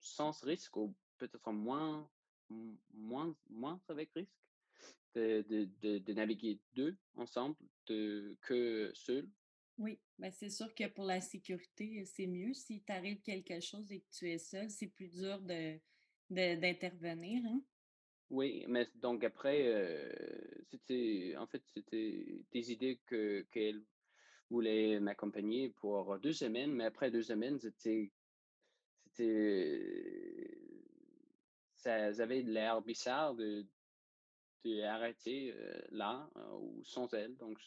sans 0.00 0.40
risque 0.42 0.76
ou 0.76 0.94
peut-être 1.18 1.52
moins, 1.52 2.08
moins, 2.92 3.36
moins 3.48 3.80
avec 3.88 4.12
risque 4.14 4.32
de, 5.14 5.42
de, 5.82 5.98
de, 5.98 6.12
naviguer 6.12 6.60
deux 6.74 6.96
ensemble 7.16 7.56
de, 7.86 8.36
que 8.42 8.90
seul. 8.94 9.28
Oui, 9.80 9.98
ben 10.18 10.30
c'est 10.30 10.50
sûr 10.50 10.74
que 10.74 10.86
pour 10.88 11.06
la 11.06 11.22
sécurité, 11.22 12.04
c'est 12.04 12.26
mieux. 12.26 12.52
Si 12.52 12.82
t'arrive 12.82 13.22
quelque 13.22 13.60
chose 13.60 13.90
et 13.90 14.00
que 14.00 14.10
tu 14.12 14.30
es 14.30 14.36
seul, 14.36 14.68
c'est 14.68 14.88
plus 14.88 15.08
dur 15.08 15.40
de, 15.40 15.78
d'intervenir. 16.28 17.42
Hein? 17.46 17.62
Oui, 18.28 18.66
mais 18.68 18.86
donc 18.96 19.24
après, 19.24 20.12
c'était 20.70 21.34
en 21.38 21.46
fait 21.46 21.62
c'était 21.72 22.42
des 22.52 22.72
idées 22.72 23.00
que 23.06 23.46
qu'elle 23.50 23.82
voulait 24.50 25.00
m'accompagner 25.00 25.70
pour 25.70 26.18
deux 26.18 26.34
semaines, 26.34 26.74
mais 26.74 26.84
après 26.84 27.10
deux 27.10 27.22
semaines, 27.22 27.58
c'était 27.58 28.12
c'était 29.06 30.58
ça, 31.76 31.94
avait 32.22 32.42
l'air 32.42 32.82
bizarre 32.82 33.34
de 33.34 33.66
d'arrêter 34.62 35.54
là 35.90 36.28
ou 36.52 36.84
sans 36.84 37.10
elle. 37.14 37.34
Donc 37.38 37.58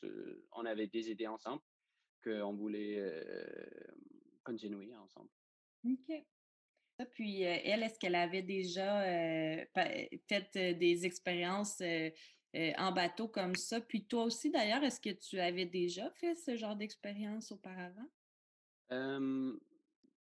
on 0.51 0.63
avait 0.63 0.85
des 0.85 1.09
idées 1.09 1.25
ensemble 1.25 1.63
qu'on 2.23 2.53
voulait 2.53 3.01
continuer 4.43 4.95
ensemble. 4.95 5.29
OK. 5.85 6.25
Puis 7.11 7.41
elle, 7.41 7.83
est-ce 7.83 7.99
qu'elle 7.99 8.15
avait 8.15 8.43
déjà 8.43 9.03
fait 10.27 10.77
des 10.77 11.05
expériences 11.05 11.81
en 12.77 12.91
bateau 12.91 13.27
comme 13.27 13.55
ça? 13.55 13.81
Puis 13.81 14.05
toi 14.05 14.23
aussi, 14.23 14.51
d'ailleurs, 14.51 14.83
est-ce 14.83 15.01
que 15.01 15.09
tu 15.09 15.39
avais 15.39 15.65
déjà 15.65 16.09
fait 16.11 16.35
ce 16.35 16.55
genre 16.55 16.75
d'expérience 16.75 17.51
auparavant? 17.51 18.09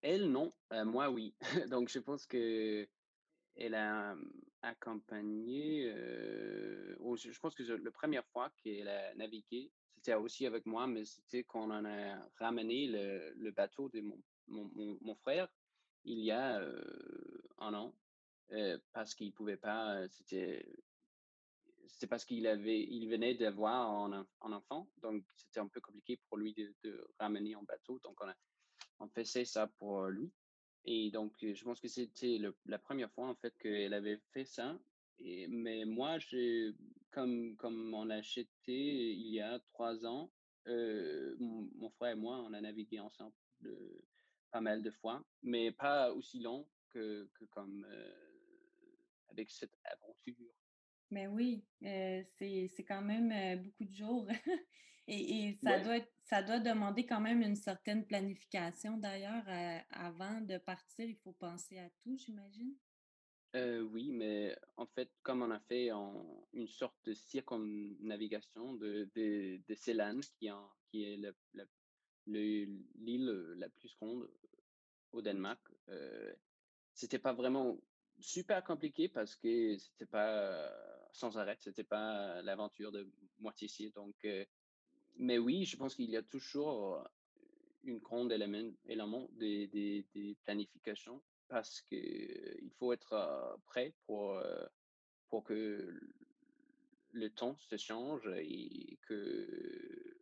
elle, 0.03 0.31
non. 0.31 0.53
moi, 0.85 1.11
oui. 1.11 1.35
Donc, 1.71 1.89
je 1.89 1.99
pense 1.99 2.27
que 2.27 2.89
elle 3.57 3.75
a 3.75 4.17
accompagné. 4.67 5.85
je 5.89 7.39
pense 7.41 7.55
que 7.55 7.63
la 7.63 7.91
première 7.91 8.27
fois 8.27 8.51
qu'elle 8.63 8.89
a 8.89 9.15
navigué, 9.15 9.71
c'était 9.97 10.15
aussi 10.15 10.47
avec 10.47 10.67
moi, 10.67 10.87
mais 10.87 11.05
c'était 11.05 11.45
quand 11.45 11.71
on 11.71 11.85
a 11.85 12.29
ramené 12.39 12.87
le, 12.89 13.51
bateau 13.51 13.89
de 13.89 14.03
mon 14.49 15.15
frère 15.17 15.49
il 16.07 16.21
y 16.21 16.31
a 16.31 16.63
un 17.59 17.75
an 17.75 17.95
parce 18.93 19.15
qu'il 19.15 19.33
pouvait 19.33 19.57
pas. 19.57 20.09
C'était 20.09 20.65
parce 22.09 22.25
qu'il 22.25 22.45
il 22.47 23.09
venait 23.09 23.35
d'avoir 23.35 23.91
un, 23.91 24.27
enfant, 24.41 24.89
donc 24.99 25.25
c'était 25.35 25.61
un 25.61 25.69
peu 25.69 25.81
compliqué 25.81 26.19
pour 26.29 26.39
lui 26.39 26.55
de, 26.55 27.07
ramener 27.19 27.55
en 27.57 27.63
bateau. 27.65 27.99
Donc 28.05 28.21
on 28.23 28.29
a, 28.29 28.35
on 29.01 29.09
faisait 29.09 29.45
ça 29.45 29.67
pour 29.79 30.07
lui. 30.07 30.31
Et 30.87 31.11
donc 31.11 31.33
je 31.41 31.65
pense 31.65 31.81
que 31.81 31.89
c'était 31.89 32.39
la 32.67 32.79
première 32.79 33.11
fois 33.11 33.29
en 33.29 33.35
fait 33.35 33.57
qu'elle 33.59 33.95
avait 33.95 34.19
fait 34.33 34.45
ça. 34.45 34.79
Mais 35.21 35.85
moi, 35.85 36.19
comme 37.11 37.57
comme 37.57 37.95
on 37.95 38.05
l'a 38.05 38.17
acheté 38.17 38.47
il 38.69 39.29
y 39.29 39.41
a 39.41 39.59
trois 39.73 40.07
ans, 40.07 40.31
mon, 40.67 41.91
frère 41.91 42.13
et 42.13 42.17
moi, 42.17 42.39
on 42.39 42.53
a 42.53 42.61
navigué 42.61 43.01
ensemble 43.01 43.35
pas 44.53 44.61
mal 44.61 44.83
de 44.83 44.91
fois, 44.91 45.25
mais 45.43 45.73
pas 45.73 46.13
aussi 46.13 46.39
long 46.39 46.67
que, 46.91 47.29
comme 47.51 47.87
avec 49.29 49.51
cette 49.51 49.77
aventure. 49.85 50.53
Mais 51.11 51.27
oui, 51.27 51.65
c'est 51.81 52.85
quand 52.87 53.03
même 53.03 53.63
beaucoup 53.63 53.85
de 53.85 53.93
jours. 53.93 54.29
et, 55.07 55.49
et 55.49 55.59
ça, 55.63 55.79
doit 55.81 56.01
ça 56.25 56.43
doit 56.43 56.61
demander 56.61 57.07
quand 57.07 57.21
même 57.21 57.43
une 57.43 57.57
certaine 57.57 58.07
planification. 58.07 58.97
D'ailleurs, 58.97 59.45
avant 59.91 60.41
de 60.41 60.59
partir, 60.59 61.07
il 61.07 61.17
faut 61.17 61.33
penser 61.33 61.79
à 61.79 61.89
tout, 62.03 62.17
j'imagine? 62.17 62.75
oui, 63.91 64.11
mais 64.13 64.55
en 64.77 64.85
fait, 64.87 65.11
comme 65.23 65.41
on 65.41 65.51
a 65.51 65.61
fait 65.61 65.91
en, 65.91 66.47
une 66.53 66.69
sorte 66.69 66.97
de 67.07 67.15
circumnavigation 67.15 68.75
de, 68.75 69.09
de, 69.15 69.63
de 69.67 69.75
Célane, 69.75 70.21
qui, 70.39 70.51
en, 70.51 70.71
qui 70.91 71.05
est 71.05 71.17
la, 71.17 71.33
la, 71.55 71.65
l'île 72.27 73.55
la 73.57 73.69
plus 73.71 73.95
grande 73.97 74.29
au 75.13 75.23
Danemark. 75.23 75.61
Euh, 75.89 76.35
c'était 76.93 77.19
pas 77.19 77.33
vraiment 77.33 77.79
super 78.19 78.63
compliqué 78.65 79.09
parce 79.09 79.37
que 79.37 79.77
c'était 79.79 80.07
pas 80.07 80.73
sans 81.13 81.39
arrêt, 81.39 81.57
c'était 81.61 81.85
pas 81.85 82.43
l'aventure 82.43 82.93
de 82.93 83.11
moitié 83.39 83.91
Donc, 83.95 84.15
mais 85.19 85.39
oui, 85.39 85.65
je 85.65 85.77
pense 85.77 85.95
qu'il 85.95 86.11
y 86.11 86.17
a 86.17 86.23
toujours 86.23 87.03
une 87.85 87.99
grande 87.99 88.33
élément, 88.33 88.73
élément 88.87 89.29
des, 89.33 89.69
des, 89.69 90.37
planifications 90.45 91.23
parce 91.49 91.81
qu'il 91.83 92.71
faut 92.79 92.93
être 92.93 93.59
prêt 93.67 93.95
pour, 94.07 94.43
pour 95.29 95.45
que 95.45 96.01
le 97.13 97.31
temps 97.31 97.57
se 97.57 97.77
change 97.77 98.29
et 98.39 98.99
que 99.03 100.17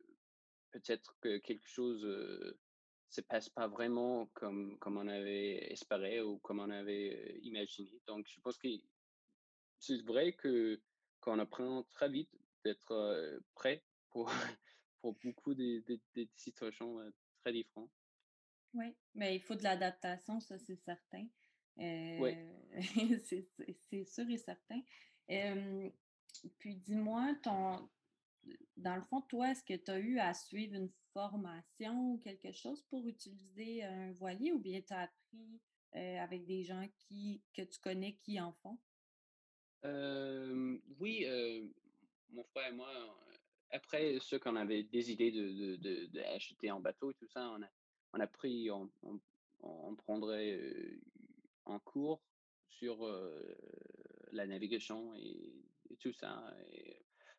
peut-être 0.70 1.16
que 1.20 1.38
quelque 1.38 1.66
chose 1.66 2.04
ne 2.04 2.56
se 3.08 3.20
passe 3.20 3.48
pas 3.48 3.68
vraiment 3.68 4.26
comme, 4.34 4.78
comme 4.78 4.98
on 4.98 5.08
avait 5.08 5.72
espéré 5.72 6.20
ou 6.20 6.38
comme 6.38 6.60
on 6.60 6.70
avait 6.70 7.38
imaginé. 7.42 8.00
Donc, 8.06 8.26
je 8.28 8.40
pense 8.40 8.58
que 8.58 8.68
c'est 9.78 10.02
vrai 10.02 10.32
que 10.32 10.80
qu'on 11.20 11.38
apprend 11.38 11.84
très 11.84 12.10
vite 12.10 12.38
d'être 12.64 13.40
prêt 13.54 13.82
pour, 14.10 14.30
pour 15.04 15.18
beaucoup 15.22 15.54
de, 15.54 15.84
situations 16.34 16.98
très 17.42 17.52
différentes. 17.52 17.90
Oui, 18.72 18.96
mais 19.14 19.36
il 19.36 19.40
faut 19.40 19.54
de 19.54 19.62
l'adaptation, 19.62 20.40
ça 20.40 20.58
c'est 20.58 20.76
certain. 20.76 21.26
oui. 21.76 22.32
c'est 23.90 24.04
sûr 24.06 24.30
et 24.30 24.38
certain. 24.38 24.80
puis 26.58 26.76
dis-moi, 26.76 27.34
ton, 27.42 27.86
dans 28.78 28.96
le 28.96 29.02
fond, 29.02 29.20
toi, 29.20 29.50
est-ce 29.50 29.62
que 29.62 29.76
tu 29.76 29.90
as 29.90 29.98
eu 29.98 30.18
à 30.18 30.32
suivre 30.32 30.74
une 30.74 30.90
formation 31.12 32.12
ou 32.12 32.18
quelque 32.24 32.52
chose 32.52 32.80
pour 32.88 33.06
utiliser 33.06 33.84
un 33.84 34.12
voilier 34.12 34.52
ou 34.52 34.58
bien 34.58 34.80
tu 34.80 34.94
as 34.94 35.02
appris 35.02 35.60
avec 35.92 36.46
des 36.46 36.64
gens 36.64 36.88
qui, 36.98 37.42
que 37.52 37.60
tu 37.60 37.78
connais 37.78 38.14
qui 38.14 38.40
en 38.40 38.54
font? 38.54 38.78
oui, 40.98 41.26
mon 42.30 42.42
frère 42.44 42.68
et 42.68 42.74
moi, 42.74 42.88
après 43.74 44.18
ce 44.20 44.36
qu'on 44.36 44.56
avait 44.56 44.84
des 44.84 45.10
idées 45.10 45.32
de, 45.32 45.76
de, 45.76 46.70
en 46.70 46.80
bateau 46.80 47.10
et 47.10 47.14
tout 47.14 47.28
ça, 47.28 47.50
on 47.50 47.62
a, 47.62 47.68
on 48.12 48.20
a 48.20 48.26
pris, 48.26 48.70
on, 48.70 48.90
on, 49.62 49.94
prendrait 49.96 50.60
en 51.64 51.78
cours 51.80 52.22
sur 52.68 53.06
la 54.32 54.46
navigation 54.46 55.14
et, 55.16 55.52
tout 56.00 56.12
ça. 56.12 56.42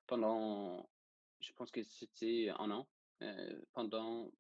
Pendant 0.08 0.90
je 1.40 1.52
pense 1.54 1.70
que 1.70 1.84
c'était 1.84 2.50
un 2.58 2.72
an 2.72 2.88
pendant 3.74 4.32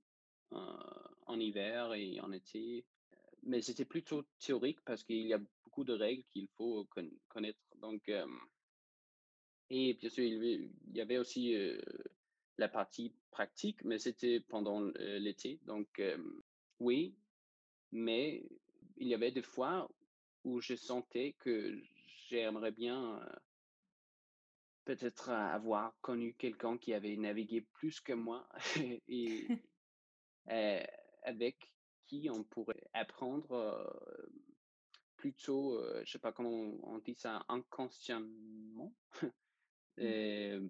en 0.51 1.39
hiver 1.39 1.93
et 1.93 2.19
en 2.21 2.31
été. 2.31 2.85
mais 3.43 3.61
c'était 3.61 3.85
plutôt 3.85 4.23
théorique 4.39 4.79
parce 4.85 5.03
qu'il 5.03 5.27
y 5.27 5.33
a 5.33 5.39
beaucoup 5.63 5.83
de 5.83 5.93
règles 5.93 6.23
qu'il 6.31 6.47
faut 6.57 6.87
connaître. 7.29 7.59
Donc, 7.81 8.09
et 9.69 9.93
bien 9.95 10.09
sûr, 10.09 10.23
il 10.23 10.69
y 10.93 11.01
avait 11.01 11.17
aussi 11.17 11.55
la 12.57 12.67
partie 12.67 13.13
pratique, 13.31 13.83
mais 13.83 13.99
c'était 13.99 14.39
pendant 14.39 14.81
l'été. 14.99 15.59
Donc, 15.65 16.01
oui, 16.79 17.15
mais 17.91 18.43
il 18.97 19.07
y 19.07 19.13
avait 19.13 19.31
des 19.31 19.41
fois 19.41 19.89
où 20.43 20.61
je 20.61 20.75
sentais 20.75 21.35
que 21.39 21.77
j'aimerais 22.29 22.71
bien 22.71 23.19
peut-être 24.85 25.29
avoir 25.29 25.95
connu 26.01 26.35
quelqu'un 26.35 26.77
qui 26.77 26.93
avait 26.93 27.15
navigué 27.15 27.61
plus 27.61 27.99
que 27.99 28.13
moi 28.13 28.47
et 29.07 29.47
avec 31.23 31.73
qui 32.05 32.29
on 32.31 32.43
pourrait 32.43 32.87
apprendre 32.93 33.91
plutôt, 35.15 35.81
je 36.03 36.11
sais 36.11 36.19
pas 36.19 36.31
comment 36.31 36.77
on 36.83 36.99
dit 36.99 37.15
ça, 37.15 37.43
inconsciemment. 37.49 38.93
Mmh. 39.97 40.67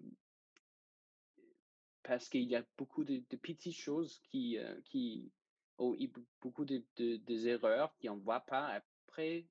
parce 2.04 2.28
qu'il 2.28 2.44
y 2.44 2.54
a 2.54 2.64
beaucoup 2.78 3.02
de, 3.02 3.18
petites 3.42 3.76
choses 3.76 4.20
qui, 4.30 4.56
qui 4.84 5.32
ont 5.78 5.96
beaucoup 6.40 6.64
de, 6.64 6.84
des 6.96 7.48
erreurs 7.48 7.92
qui 7.98 8.08
on 8.08 8.18
voit 8.18 8.40
pas 8.40 8.68
après 8.68 9.46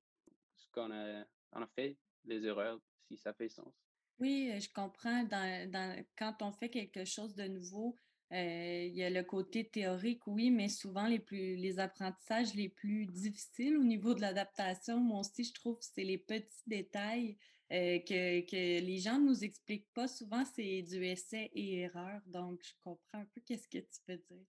ce 0.54 0.66
qu'on 0.72 0.90
a, 0.90 1.24
on 1.52 1.62
a 1.62 1.66
fait, 1.66 1.98
les 2.24 2.44
erreurs, 2.46 2.80
si 3.08 3.16
ça 3.16 3.34
fait 3.34 3.48
sens. 3.48 3.72
Oui, 4.18 4.50
je 4.58 4.72
comprends. 4.72 5.24
Dans, 5.24 6.04
quand 6.16 6.40
on 6.40 6.52
fait 6.52 6.70
quelque 6.70 7.04
chose 7.04 7.34
de 7.34 7.44
nouveau, 7.44 7.96
il 8.30 8.94
y 8.94 9.04
a 9.04 9.10
le 9.10 9.22
côté 9.22 9.68
théorique, 9.68 10.26
oui, 10.26 10.50
mais 10.50 10.68
souvent 10.68 11.06
les 11.06 11.20
plus 11.20 11.56
les 11.56 11.78
apprentissages 11.78 12.54
les 12.54 12.68
plus 12.68 13.06
difficiles 13.06 13.76
au 13.76 13.84
niveau 13.84 14.14
de 14.14 14.20
l'adaptation, 14.20 14.98
moi 14.98 15.20
aussi, 15.20 15.44
je 15.44 15.52
trouve 15.52 15.78
que 15.78 15.84
c'est 15.84 16.04
les 16.04 16.18
petits 16.18 16.62
détails 16.66 17.36
que, 17.70 18.40
que, 18.42 18.80
les 18.80 18.98
gens 18.98 19.18
ne 19.18 19.28
nous 19.28 19.44
expliquent 19.44 19.92
pas. 19.92 20.08
Souvent, 20.08 20.44
c'est 20.44 20.82
du 20.82 21.04
essai 21.04 21.50
et 21.54 21.80
erreur. 21.80 22.20
Donc, 22.26 22.62
je 22.62 22.72
comprends 22.82 23.20
un 23.20 23.26
peu 23.26 23.40
qu'est-ce 23.44 23.68
que 23.68 23.78
tu 23.78 24.00
veux 24.08 24.16
dire. 24.16 24.46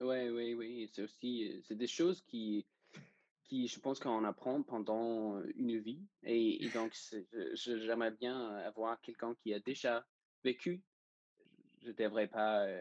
Oui, 0.00 0.28
oui, 0.28 0.54
oui. 0.54 0.90
C'est 0.92 1.02
aussi 1.02 1.60
c'est 1.64 1.76
des 1.76 1.86
choses 1.86 2.22
qui, 2.22 2.66
qui, 3.44 3.68
je 3.68 3.78
pense 3.80 3.98
qu'on 3.98 4.24
apprend 4.24 4.62
pendant 4.62 5.42
une 5.56 5.78
vie. 5.78 6.06
Et, 6.22 6.68
donc, 6.74 6.96
j'aimerais 7.54 8.12
bien 8.12 8.56
avoir 8.58 9.00
quelqu'un 9.00 9.34
qui 9.42 9.52
a 9.52 9.60
déjà 9.60 10.06
vécu 10.44 10.82
je 11.82 11.92
devrais 11.92 12.28
pas. 12.28 12.64
Euh, 12.66 12.80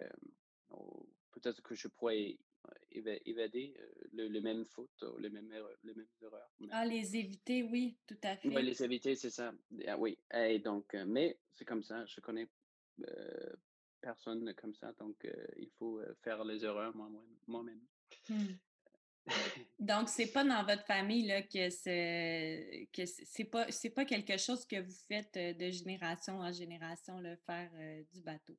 peut-être 1.31 1.61
que 1.61 1.75
je 1.75 1.87
pourrais 1.87 2.37
évader 2.91 3.73
euh, 3.79 4.07
le, 4.13 4.27
les 4.27 4.41
mêmes 4.41 4.65
fautes, 4.65 5.03
les 5.19 5.29
mêmes, 5.29 5.51
erreurs, 5.51 5.77
les 5.83 5.93
mêmes 5.93 6.07
erreurs. 6.21 6.49
Ah, 6.71 6.85
les 6.85 7.15
éviter, 7.15 7.63
oui, 7.63 7.97
tout 8.07 8.17
à 8.23 8.35
fait. 8.35 8.49
Oui, 8.49 8.63
les 8.63 8.83
éviter, 8.83 9.15
c'est 9.15 9.29
ça. 9.29 9.53
Ah, 9.87 9.97
oui. 9.97 10.17
Et 10.33 10.59
donc, 10.59 10.93
euh, 10.93 11.05
mais 11.05 11.39
c'est 11.53 11.65
comme 11.65 11.83
ça. 11.83 12.05
Je 12.05 12.19
connais 12.21 12.47
personne 14.01 14.53
comme 14.55 14.73
ça, 14.73 14.91
donc 14.93 15.27
il 15.57 15.69
faut 15.77 16.01
faire 16.23 16.43
les 16.43 16.63
erreurs 16.65 16.95
moi-même. 16.95 17.81
Mmh. 18.29 18.45
Donc, 19.79 20.07
c'est 20.07 20.31
pas 20.31 20.45
dans 20.45 20.63
votre 20.63 20.85
famille 20.85 21.27
là, 21.27 21.41
que 21.43 21.69
c'est 21.69 22.89
que 22.93 23.05
c'est 23.05 23.43
pas 23.43 23.69
c'est 23.69 23.89
pas 23.89 24.05
quelque 24.05 24.37
chose 24.37 24.65
que 24.65 24.81
vous 24.81 24.95
faites 25.07 25.33
de 25.35 25.69
génération 25.69 26.39
en 26.39 26.51
génération, 26.53 27.19
le 27.19 27.35
faire 27.45 27.69
du 28.13 28.21
bateau? 28.21 28.57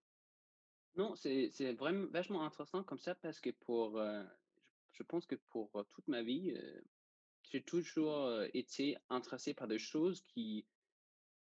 Non, 0.99 1.15
c'est 1.15 1.73
vraiment 1.75 2.07
vachement 2.09 2.45
intéressant 2.45 2.83
comme 2.83 2.99
ça 2.99 3.15
parce 3.15 3.39
que 3.41 3.51
pour, 3.51 3.99
euh, 3.99 4.25
je 4.91 5.05
pense 5.05 5.27
que 5.27 5.37
pour 5.37 5.71
euh, 5.77 5.85
toute 5.91 6.09
ma 6.09 6.23
vie, 6.23 6.53
euh, 6.57 6.81
j'ai 7.53 7.63
toujours 7.63 8.43
été 8.53 8.97
intéressé 9.09 9.55
par 9.55 9.69
des 9.69 9.79
choses 9.79 10.21
qui, 10.23 10.67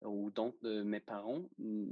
ou 0.01 0.31
dont 0.31 0.55
mes 0.63 1.01
parents 1.01 1.49
ne 1.59 1.91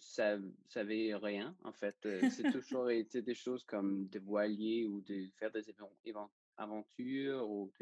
savaient 0.00 1.14
rien, 1.14 1.56
en 1.62 1.72
fait. 1.72 1.96
C'est 2.30 2.42
toujours 2.62 2.90
été 2.90 3.22
des 3.22 3.34
choses 3.34 3.62
comme 3.62 4.08
des 4.08 4.18
voiliers 4.18 4.84
ou 4.84 5.00
de 5.02 5.28
faire 5.38 5.52
des 5.52 5.64
aventures 6.56 7.48
ou 7.48 7.72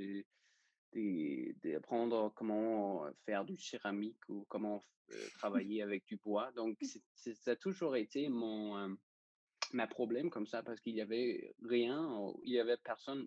d'apprendre 1.64 2.32
comment 2.36 3.10
faire 3.24 3.46
du 3.46 3.56
céramique 3.56 4.28
ou 4.28 4.44
comment 4.48 4.84
travailler 5.38 5.82
avec 5.82 6.04
du 6.04 6.16
bois. 6.16 6.52
Donc, 6.52 6.78
ça 7.14 7.50
a 7.50 7.56
toujours 7.56 7.96
été 7.96 8.28
mon, 8.28 8.96
ma 9.72 9.86
problème 9.86 10.30
comme 10.30 10.46
ça 10.46 10.62
parce 10.62 10.80
qu'il 10.80 10.94
y 10.94 11.00
avait 11.00 11.54
rien, 11.62 12.32
il 12.44 12.52
y 12.52 12.60
avait 12.60 12.76
personne 12.76 13.26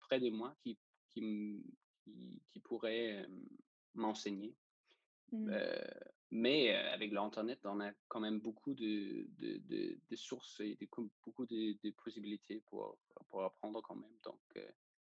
près 0.00 0.20
de 0.20 0.30
moi 0.30 0.54
qui, 0.62 0.78
qui, 1.12 1.64
qui, 2.50 2.60
pourrait 2.60 3.26
m'enseigner. 3.94 4.54
Mmh. 5.32 5.50
mais 6.30 6.74
avec 6.74 7.10
l'Internet, 7.10 7.58
on 7.64 7.80
a 7.80 7.90
quand 8.08 8.20
même 8.20 8.38
beaucoup 8.38 8.74
de, 8.74 9.26
de, 9.38 9.96
de, 10.08 10.16
sources 10.16 10.60
et 10.60 10.78
beaucoup 11.24 11.46
de, 11.46 11.90
possibilités 11.92 12.62
pour, 12.66 12.98
pour 13.30 13.42
apprendre 13.42 13.82
quand 13.82 13.96
même. 13.96 14.16
Donc, 14.22 14.40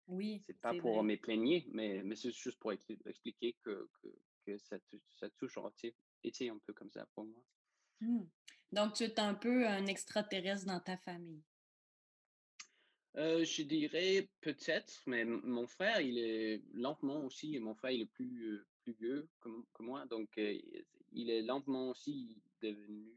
oui, 0.08 0.42
c'est 0.46 0.58
pas 0.60 0.74
pour 0.74 1.02
me 1.02 1.16
plaigner, 1.16 1.66
mais, 1.72 2.02
mais 2.04 2.14
c'est 2.16 2.30
juste 2.30 2.58
pour 2.58 2.72
expliquer 2.72 3.54
que, 3.64 3.88
que, 4.00 4.08
que 4.46 4.58
ça, 4.58 4.76
ça 5.10 5.26
a 5.26 5.30
toujours 5.30 5.68
été, 5.68 5.94
été 6.22 6.48
un 6.48 6.58
peu 6.58 6.72
comme 6.72 6.90
ça 6.90 7.06
pour 7.14 7.24
moi. 7.24 7.42
Mmh. 8.00 8.24
Donc, 8.72 8.94
tu 8.94 9.04
es 9.04 9.20
un 9.20 9.34
peu 9.34 9.66
un 9.66 9.86
extraterrestre 9.86 10.66
dans 10.66 10.80
ta 10.80 10.96
famille? 10.96 11.42
Euh, 13.16 13.44
je 13.44 13.62
dirais 13.62 14.28
peut-être, 14.42 15.02
mais 15.06 15.24
mon 15.24 15.66
frère, 15.66 16.00
il 16.00 16.18
est 16.18 16.62
lentement 16.74 17.24
aussi, 17.24 17.56
et 17.56 17.60
mon 17.60 17.74
frère, 17.74 17.92
il 17.92 18.02
est 18.02 18.12
plus, 18.12 18.48
euh, 18.48 18.66
plus 18.82 18.92
vieux 18.92 19.28
que, 19.40 19.48
moi, 19.82 20.04
donc 20.06 20.36
euh, 20.36 20.58
il 21.12 21.30
est 21.30 21.40
lentement 21.40 21.90
aussi 21.90 22.36
devenu 22.60 23.14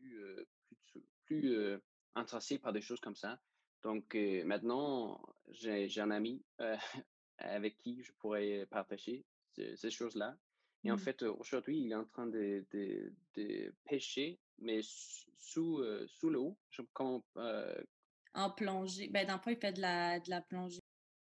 plus, 0.85 1.03
plus 1.25 1.79
intéressé 2.15 2.59
par 2.59 2.71
des 2.71 2.81
choses 2.81 2.99
comme 3.01 3.15
ça. 3.15 3.39
Donc 3.83 4.15
maintenant, 4.45 5.21
j'ai 5.49 5.99
un 5.99 6.11
ami 6.11 6.43
avec 7.37 7.77
qui 7.77 8.03
je 8.03 8.11
pourrais 8.19 8.65
partager 8.69 9.25
ces 9.75 9.89
choses-là. 9.89 10.37
Et 10.83 10.91
en 10.91 10.95
mmh. 10.95 10.99
fait, 10.99 11.23
aujourd'hui, 11.23 11.81
il 11.81 11.91
est 11.91 11.95
en 11.95 12.05
train 12.05 12.27
de, 12.27 12.65
de, 12.71 13.13
de 13.35 13.73
pêcher, 13.85 14.39
mais 14.59 14.79
sous, 15.37 15.83
sous 16.07 16.29
l'eau. 16.29 16.57
En 18.33 18.51
plongée. 18.51 19.09
Ben, 19.09 19.27
dans 19.27 19.35
le 19.35 19.39
fond, 19.39 19.49
il 19.49 19.57
fait 19.57 19.73
de 19.73 19.81
la, 19.81 20.19
de 20.19 20.29
la 20.29 20.41
plongée. 20.41 20.79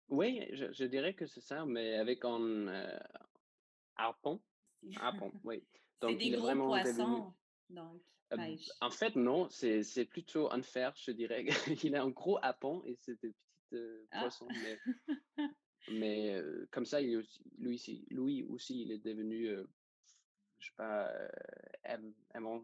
Oui, 0.09 0.45
je, 0.53 0.71
je 0.71 0.83
dirais 0.83 1.13
que 1.13 1.25
c'est 1.25 1.41
ça, 1.41 1.65
mais 1.65 1.95
avec 1.95 2.23
un 2.25 2.67
harpon. 3.95 4.41
Harpon, 4.97 5.31
oui. 5.43 5.63
Donc, 6.01 6.11
c'est 6.11 6.17
des 6.17 6.31
gros 6.31 6.55
poissons, 6.55 7.33
donc. 7.69 8.01
en 8.81 8.89
fait, 8.89 9.15
non, 9.15 9.47
c'est 9.49 10.05
plutôt 10.05 10.51
un 10.51 10.63
fer, 10.63 10.93
je 10.95 11.11
dirais. 11.11 11.45
il 11.85 11.95
a 11.95 12.01
un 12.01 12.09
gros 12.09 12.39
harpon 12.41 12.81
et 12.85 12.95
c'est 12.95 13.21
des 13.21 13.35
petites 13.69 14.07
ah. 14.11 14.21
poissons. 14.21 14.47
Mais... 14.49 14.79
Mais 15.89 16.41
comme 16.69 16.85
ça, 16.85 17.01
il 17.01 17.17
aussi, 17.17 17.41
lui, 17.57 17.75
aussi, 17.75 18.05
lui 18.09 18.43
aussi, 18.43 18.81
il 18.83 18.91
est 18.91 19.03
devenu, 19.03 19.47
je 19.47 19.65
je 20.59 20.67
sais 20.67 20.73
pas, 20.77 21.11
avant, 22.33 22.63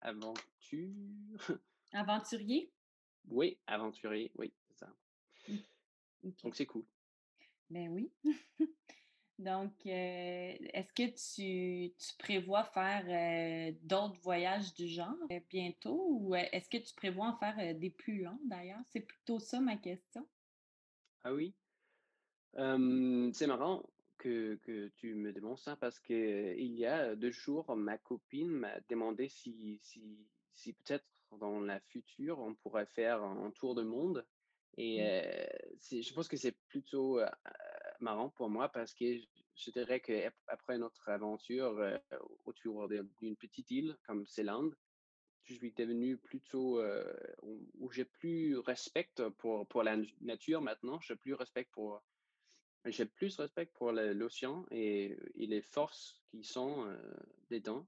aventure. 0.00 0.88
Aventurier? 1.92 2.70
Oui, 3.28 3.58
aventurier, 3.66 4.30
oui, 4.36 4.52
c'est 4.68 4.78
ça. 4.78 4.92
Mmh. 5.48 6.30
Donc, 6.44 6.54
c'est 6.54 6.66
cool. 6.66 6.84
Ben 7.70 7.88
oui. 7.88 8.10
Donc, 9.38 9.72
est-ce 9.86 10.92
que 10.92 11.06
tu, 11.06 11.94
tu, 11.94 12.14
prévois 12.18 12.64
faire 12.64 13.74
d'autres 13.82 14.20
voyages 14.20 14.74
du 14.74 14.86
genre 14.86 15.16
bientôt? 15.48 16.18
Ou 16.20 16.34
est-ce 16.34 16.68
que 16.68 16.76
tu 16.76 16.94
prévois 16.94 17.28
en 17.28 17.36
faire 17.38 17.74
des 17.74 17.88
plus 17.88 18.22
longs 18.22 18.40
d'ailleurs? 18.44 18.82
C'est 18.90 19.00
plutôt 19.00 19.38
ça 19.38 19.58
ma 19.60 19.76
question. 19.76 20.28
Ah 21.24 21.32
oui? 21.32 21.54
C'est 22.54 23.46
marrant 23.46 23.82
que, 24.18 24.56
que, 24.62 24.88
tu 24.96 25.14
me 25.14 25.32
demandes 25.32 25.58
ça 25.58 25.76
parce 25.76 25.98
que 25.98 26.54
il 26.58 26.74
y 26.74 26.84
a 26.84 27.14
deux 27.14 27.30
jours, 27.30 27.74
ma 27.76 27.96
copine 27.98 28.50
m'a 28.50 28.80
demandé 28.88 29.28
si, 29.28 29.78
si, 29.82 30.18
si 30.52 30.72
peut-être 30.72 31.04
dans 31.38 31.60
la 31.60 31.80
future, 31.80 32.38
on 32.40 32.54
pourrait 32.54 32.86
faire 32.86 33.22
un 33.22 33.50
tour 33.52 33.74
de 33.74 33.82
monde. 33.82 34.26
Et 34.76 35.00
mmh. 35.00 36.02
je 36.02 36.12
pense 36.12 36.28
que 36.28 36.36
c'est 36.36 36.56
plutôt 36.68 37.20
marrant 38.00 38.30
pour 38.30 38.48
moi 38.48 38.68
parce 38.68 38.94
que 38.94 39.18
je 39.54 39.70
dirais 39.70 40.00
qu'après 40.00 40.78
notre 40.78 41.08
aventure 41.08 42.00
autour 42.44 42.88
d'une 42.88 43.36
petite 43.36 43.70
île 43.70 43.96
comme 44.06 44.26
Célande, 44.26 44.74
je 45.44 45.54
suis 45.54 45.72
devenu 45.72 46.16
plutôt 46.16 46.82
où, 47.42 47.90
j'ai 47.90 48.04
plus 48.04 48.58
respect 48.58 49.10
pour, 49.38 49.66
pour 49.66 49.82
la 49.82 49.96
nature 50.20 50.60
maintenant, 50.60 51.00
j'ai 51.00 51.16
plus 51.16 51.34
respect 51.34 51.68
pour 51.72 52.02
j'ai 52.86 53.06
plus 53.06 53.36
respect 53.36 53.66
pour 53.66 53.92
l'océan 53.92 54.64
et, 54.70 55.16
les 55.36 55.62
forces 55.62 56.20
qui 56.30 56.42
sont 56.42 56.86
dedans. 57.50 57.80
Mmh. 57.80 57.86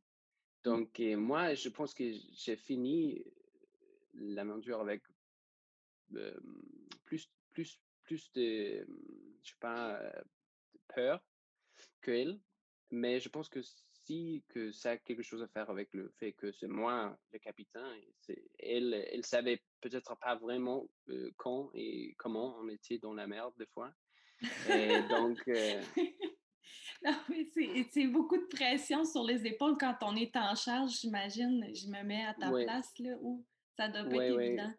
Donc, 0.64 0.98
moi, 1.00 1.54
je 1.54 1.68
pense 1.68 1.94
que 1.94 2.12
j'ai 2.34 2.56
fini 2.56 3.24
l'aventure 4.14 4.80
avec 4.80 5.02
plus, 7.04 7.30
plus, 7.52 7.80
plus 8.02 8.32
de, 8.34 8.86
je 9.42 9.46
suis 9.48 9.58
pas 9.58 9.98
peur 10.94 11.22
qu'elle, 12.02 12.38
mais 12.90 13.20
je 13.20 13.28
pense 13.28 13.48
que 13.48 13.60
si 14.04 14.44
que 14.48 14.72
ça 14.72 14.90
a 14.90 14.96
quelque 14.96 15.22
chose 15.22 15.42
à 15.42 15.48
faire 15.48 15.70
avec 15.70 15.92
le 15.94 16.08
fait 16.18 16.32
que 16.32 16.52
c'est 16.52 16.66
moi 16.68 17.16
le 17.32 17.38
capitaine, 17.38 17.82
elle, 18.58 18.94
elle 18.94 19.24
savait 19.24 19.62
peut-être 19.80 20.16
pas 20.18 20.36
vraiment 20.36 20.88
quand 21.36 21.70
et 21.74 22.14
comment 22.18 22.56
on 22.58 22.68
était 22.68 22.98
dans 22.98 23.14
la 23.14 23.26
merde 23.26 23.54
des 23.58 23.66
fois. 23.66 23.92
Et 24.68 25.02
donc, 25.08 25.38
c'est 27.92 28.06
beaucoup 28.06 28.36
de 28.36 28.46
pression 28.46 29.04
sur 29.04 29.24
les 29.24 29.46
épaules 29.46 29.76
quand 29.78 29.96
on 30.02 30.16
est 30.16 30.36
en 30.36 30.54
charge, 30.54 31.00
j'imagine. 31.00 31.66
Je 31.74 31.88
me 31.88 32.02
mets 32.02 32.24
à 32.24 32.34
ta 32.34 32.50
place, 32.50 32.92
là, 32.98 33.16
où 33.20 33.44
ça 33.76 33.88
doit 33.88 34.04
pas 34.04 34.26
être 34.26 34.40
évident. 34.40 34.72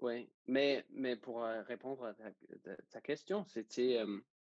Oui, 0.00 0.30
mais, 0.46 0.84
mais 0.90 1.16
pour 1.16 1.42
répondre 1.42 2.06
à 2.06 2.14
ta, 2.90 3.00
question, 3.02 3.44
c'était 3.44 4.02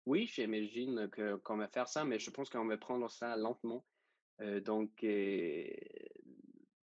oui, 0.05 0.27
j'imagine 0.27 1.09
qu'on 1.43 1.57
va 1.57 1.67
faire 1.67 1.87
ça, 1.87 2.05
mais 2.05 2.19
je 2.19 2.29
pense 2.29 2.49
qu'on 2.49 2.65
va 2.65 2.77
prendre 2.77 3.09
ça 3.09 3.35
lentement. 3.35 3.85
donc, 4.39 5.03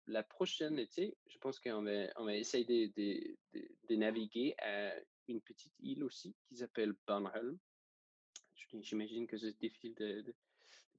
la 0.06 0.22
prochaine 0.22 0.78
été, 0.78 1.16
je 1.26 1.38
pense 1.38 1.60
qu'on 1.60 1.82
va, 1.82 2.06
on 2.16 2.24
va 2.24 2.36
essayer 2.36 2.88
de, 2.88 3.36
de, 3.88 3.96
naviguer 3.96 4.54
à 4.58 4.92
une 5.32 5.40
petite 5.40 5.72
île 5.80 6.04
aussi 6.04 6.34
qui 6.46 6.56
s'appelle 6.56 6.94
Bornholm. 7.06 7.58
J'imagine 8.80 9.26
que 9.26 9.36
c'est 9.36 9.58
difficile 9.58 9.94
de, 9.94 10.22
de, 10.22 10.34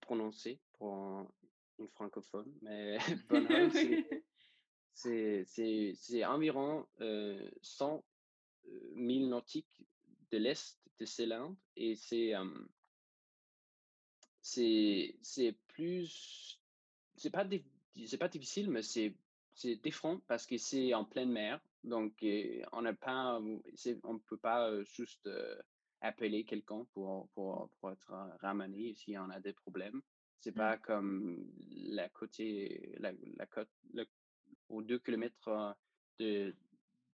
prononcer 0.02 0.60
pour 0.74 1.32
une 1.80 1.88
francophone, 1.90 2.54
mais 2.62 2.98
Bornholm, 3.30 3.72
c'est 4.94 6.26
environ 6.26 6.86
100 7.62 8.04
milles 8.96 9.30
nautiques 9.30 9.86
de 10.32 10.38
l'est 10.38 10.78
de 11.00 11.06
Célande 11.06 11.56
et 11.76 11.96
c'est 11.96 12.34
c'est 14.42 15.56
plus 15.68 16.60
c'est 17.16 17.30
pas 17.30 17.48
c'est 18.06 18.18
pas 18.18 18.28
difficile 18.28 18.70
mais 18.70 18.82
c'est 18.82 19.16
c'est 19.54 19.76
différent 19.76 20.20
parce 20.28 20.46
que 20.46 20.58
c'est 20.58 20.94
en 20.94 21.06
pleine 21.06 21.32
mer 21.32 21.62
donc 21.84 22.14
on 22.72 22.82
n'a 22.82 22.94
pas 22.94 23.40
on 24.04 24.20
peut 24.20 24.38
pas 24.38 24.84
juste 24.84 25.30
appeler 26.02 26.44
quelqu'un 26.44 26.86
pour, 26.94 27.30
pour, 27.30 27.70
pour, 27.80 27.92
être 27.92 28.14
ramené 28.42 28.94
si 28.94 29.18
on 29.18 29.30
a 29.30 29.40
des 29.40 29.54
problèmes. 29.54 30.02
C'est 30.40 30.52
mmh. 30.52 30.60
pas 30.60 30.78
comme 30.78 31.50
la 31.72 32.10
côté, 32.10 32.94
la, 33.00 33.14
la 33.38 33.46
côte, 33.46 33.70
aux 34.70 34.82
deux 34.82 35.00
kilomètres 35.00 35.78
de, 36.20 36.54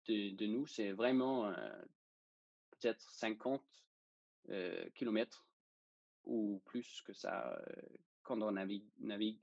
de, 0.06 0.30
de 0.30 0.46
nous, 0.46 0.66
c'est 0.66 0.92
vraiment 0.92 1.52
peut-être 2.70 3.10
50 3.10 3.62
kilomètres 4.94 5.46
ou 6.24 6.62
plus 6.64 7.02
que 7.02 7.12
ça 7.12 7.62
quand 8.22 8.40
on 8.42 8.52
navigue, 8.52 8.88
navigue 8.98 9.40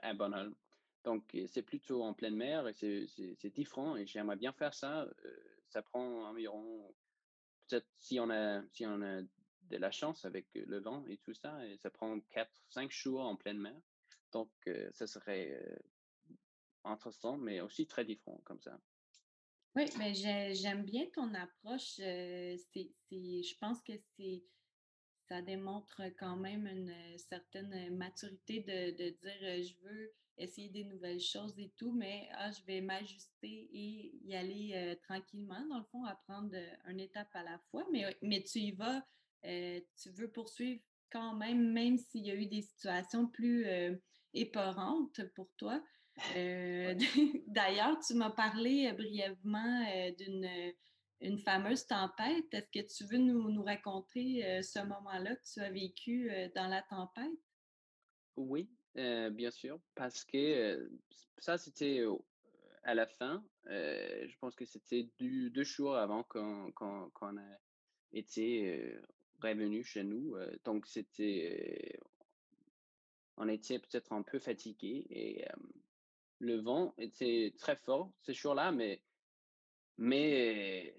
à 0.00 0.14
Bonholm. 0.14 0.54
Donc, 1.04 1.36
c'est 1.46 1.62
plutôt 1.62 2.02
en 2.02 2.12
pleine 2.12 2.36
mer 2.36 2.68
et 2.68 2.74
c'est 2.74 3.50
différent 3.50 3.96
et 3.96 4.06
j'aimerais 4.06 4.36
bien 4.36 4.52
faire 4.52 4.74
ça. 4.74 5.08
ça 5.68 5.82
prend 5.82 6.28
environ 6.28 6.94
peut-être 7.66 7.86
si 7.98 8.18
on 8.20 8.30
a 8.30 8.62
si 8.70 8.86
on 8.86 9.00
a 9.02 9.22
de 9.22 9.76
la 9.76 9.90
chance 9.90 10.24
avec 10.24 10.46
le 10.54 10.80
vent 10.80 11.04
et 11.06 11.18
tout 11.18 11.34
ça, 11.34 11.64
et 11.66 11.76
ça 11.76 11.90
prend 11.90 12.18
4, 12.30 12.50
5 12.70 12.90
jours 12.90 13.20
en 13.20 13.36
pleine 13.36 13.58
mer. 13.58 13.78
Donc, 14.32 14.50
ça 14.92 15.06
serait 15.06 15.78
intéressant, 16.84 17.36
mais 17.36 17.60
aussi 17.60 17.86
très 17.86 18.04
différent 18.04 18.40
comme 18.44 18.60
ça. 18.60 18.80
Oui, 19.76 19.84
mais 19.98 20.14
j'aime 20.14 20.84
bien 20.84 21.06
ton 21.12 21.32
approche. 21.34 21.96
c'est, 21.96 22.90
je 23.10 23.58
pense 23.58 23.82
que 23.82 23.92
c'est 24.16 24.42
ça 25.28 25.42
démontre 25.42 26.00
quand 26.18 26.36
même 26.36 26.66
une 26.66 27.18
certaine 27.18 27.94
maturité 27.94 28.60
de, 28.60 28.96
de 28.96 29.10
dire 29.10 29.62
je 29.62 29.74
veux 29.82 30.14
essayer 30.38 30.68
des 30.68 30.84
nouvelles 30.84 31.20
choses 31.20 31.58
et 31.58 31.72
tout, 31.76 31.92
mais 31.92 32.28
ah, 32.32 32.50
je 32.50 32.62
vais 32.64 32.80
m'ajuster 32.80 33.68
et 33.72 34.12
y 34.24 34.34
aller 34.34 34.72
euh, 34.74 34.94
tranquillement, 35.02 35.64
dans 35.68 35.78
le 35.78 35.84
fond, 35.84 36.04
apprendre 36.04 36.56
une 36.88 37.00
étape 37.00 37.28
à 37.34 37.42
la 37.42 37.58
fois. 37.70 37.86
Mais, 37.92 38.04
mais 38.22 38.42
tu 38.42 38.58
y 38.58 38.72
vas, 38.72 39.04
euh, 39.44 39.80
tu 40.00 40.10
veux 40.10 40.30
poursuivre 40.30 40.80
quand 41.10 41.34
même, 41.34 41.72
même 41.72 41.98
s'il 41.98 42.26
y 42.26 42.30
a 42.30 42.34
eu 42.34 42.46
des 42.46 42.62
situations 42.62 43.26
plus 43.26 43.66
euh, 43.66 43.96
pour 45.34 45.50
toi. 45.56 45.82
D'ailleurs, 47.46 47.98
tu 48.06 48.14
m'as 48.14 48.30
parlé 48.30 48.92
brièvement 48.92 49.86
d'une 50.18 50.72
une 51.20 51.38
fameuse 51.38 51.84
tempête. 51.84 52.46
Est-ce 52.52 52.70
que 52.80 52.86
tu 52.86 53.04
veux 53.10 53.18
nous, 53.18 53.50
nous 53.50 53.64
raconter 53.64 54.62
ce 54.62 54.78
moment-là 54.78 55.34
que 55.34 55.52
tu 55.52 55.60
as 55.60 55.70
vécu 55.70 56.30
dans 56.54 56.68
la 56.68 56.82
tempête? 56.82 57.47
Oui, 58.38 58.70
bien 58.94 59.50
sûr, 59.50 59.80
parce 59.96 60.24
que 60.24 60.88
ça, 61.38 61.58
c'était 61.58 62.04
à 62.84 62.94
la 62.94 63.06
fin. 63.06 63.44
je 63.66 64.38
pense 64.38 64.54
que 64.54 64.64
c'était 64.64 65.08
deux, 65.18 65.64
jours 65.64 65.96
avant 65.96 66.22
qu'on 66.22 67.36
a 67.36 67.58
été 68.12 68.96
revenu 69.42 69.82
chez 69.82 70.04
nous. 70.04 70.36
donc, 70.64 70.86
c'était. 70.86 71.98
on 73.36 73.48
était 73.48 73.80
peut-être 73.80 74.12
un 74.12 74.22
peu 74.22 74.38
fatigué 74.38 75.04
et 75.10 75.44
le 76.38 76.60
vent 76.60 76.94
était 76.96 77.52
très 77.58 77.74
fort 77.74 78.12
ce 78.20 78.30
jour-là, 78.30 78.70
mais, 78.70 79.02
mais 79.96 80.94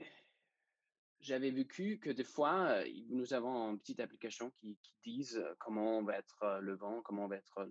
j'avais 1.30 1.52
vécu 1.52 2.00
que 2.00 2.10
des 2.10 2.24
fois, 2.24 2.84
nous 3.10 3.36
avons 3.36 3.70
une 3.70 3.80
petite 3.80 4.00
application 4.00 4.50
qui, 4.50 4.80
qui 4.82 4.96
disent 5.04 5.46
comment 5.60 6.02
va 6.02 6.18
être 6.18 6.60
le 6.60 6.74
vent, 6.74 7.04
comment 7.04 7.28
va 7.28 7.36
être 7.36 7.70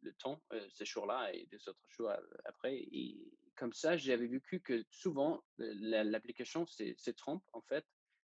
le, 0.00 0.12
temps 0.14 0.40
ces 0.70 0.86
jours-là 0.86 1.30
et 1.34 1.44
des 1.50 1.68
autres 1.68 1.84
jours 1.90 2.10
après. 2.46 2.78
Et 2.90 3.18
comme 3.54 3.74
ça, 3.74 3.98
j'avais 3.98 4.26
vécu 4.26 4.60
que 4.60 4.82
souvent, 4.90 5.44
l'application 5.58 6.64
se 6.66 7.10
trompe 7.10 7.44
en 7.52 7.60
fait. 7.60 7.84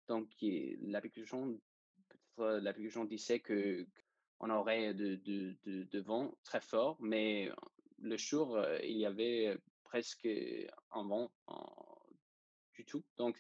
Donc, 0.09 0.31
l'application, 0.81 1.61
peut-être 2.09 2.63
l'application 2.63 3.05
disait 3.05 3.41
que 3.41 3.87
on 4.41 4.49
aurait 4.49 4.95
de, 4.95 5.17
de, 5.17 5.57
de, 5.65 6.01
vent 6.01 6.35
très 6.43 6.63
fort, 6.63 6.97
mais 7.01 7.51
le 7.99 8.17
jour, 8.17 8.59
il 8.83 8.97
y 8.97 9.05
avait 9.05 9.59
presque 9.85 10.29
un 10.93 11.05
vent 11.05 11.31
du 12.75 12.85
tout. 12.87 13.05
Donc, 13.19 13.37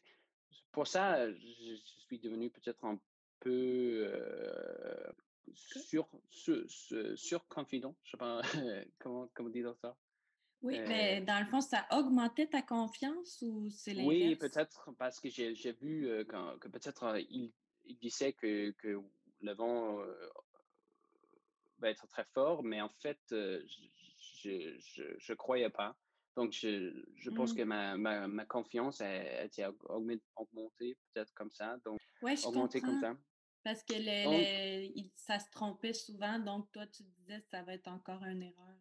pour 0.76 0.86
ça, 0.86 1.32
je, 1.32 1.74
suis 2.06 2.18
devenu 2.18 2.50
peut-être 2.50 2.84
un 2.84 3.00
peu 3.40 4.10
euh, 4.12 5.10
sur, 5.54 6.06
sur, 6.28 6.62
surconfident. 7.16 7.96
Je 8.04 8.10
sais 8.10 8.16
pas 8.18 8.42
comment, 8.98 9.26
comment 9.32 9.48
dire 9.48 9.74
ça. 9.80 9.96
Oui, 10.60 10.78
mais 10.80 11.22
dans 11.22 11.40
le 11.40 11.46
fond, 11.46 11.62
ça 11.62 11.86
augmentait 11.92 12.48
ta 12.48 12.60
confiance 12.60 13.40
ou 13.40 13.70
c'est 13.70 13.94
l'inverse? 13.94 14.08
Oui, 14.08 14.36
peut-être 14.36 14.92
parce 14.98 15.18
que 15.18 15.30
j'ai 15.30 15.72
vu 15.80 16.10
que 16.28 16.68
peut-être 16.68 17.16
il, 17.30 17.54
il, 17.86 17.96
disait 17.96 18.34
que, 18.34 18.72
que 18.72 19.00
le 19.40 19.54
vent 19.54 20.02
va 21.78 21.88
être 21.88 22.06
très 22.08 22.26
fort, 22.34 22.62
mais 22.62 22.82
en 22.82 22.90
fait, 22.90 23.18
je 23.30 24.50
ne 25.30 25.34
croyais 25.36 25.70
pas. 25.70 25.96
Donc, 26.36 26.52
je, 26.52 26.92
je 27.16 27.30
pense 27.30 27.54
mmh. 27.54 27.56
que 27.56 27.62
ma, 27.62 27.96
ma, 27.96 28.28
ma, 28.28 28.44
confiance 28.44 29.00
a, 29.00 29.44
été 29.44 29.66
augmentée 29.88 30.96
peut-être 31.12 31.32
comme 31.32 31.50
ça. 31.50 31.78
Donc, 31.84 31.98
ouais, 32.20 32.36
je 32.36 32.46
augmentée 32.46 32.80
comme 32.82 33.00
ça. 33.00 33.16
Parce 33.64 33.82
que 33.82 33.94
le, 33.96 35.08
ça 35.14 35.38
se 35.38 35.50
trompait 35.50 35.94
souvent, 35.94 36.38
donc 36.38 36.70
toi, 36.70 36.86
tu 36.86 37.02
disais 37.04 37.40
que 37.40 37.48
ça 37.48 37.62
va 37.62 37.74
être 37.74 37.88
encore 37.88 38.22
une 38.24 38.42
erreur. 38.42 38.76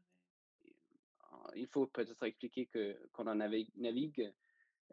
Ah, 1.22 1.52
il 1.56 1.68
faut 1.68 1.88
peut-être 1.88 2.24
expliquer 2.24 2.66
que 2.66 3.00
quand 3.14 3.28
on 3.28 3.36
navigue, 3.36 4.34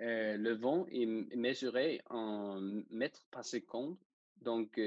euh, 0.01 0.37
le 0.37 0.55
vent 0.55 0.87
est 0.87 1.05
mesuré 1.37 2.01
en 2.09 2.61
mètres 2.90 3.27
par 3.31 3.44
seconde. 3.44 3.98
Donc, 4.37 4.81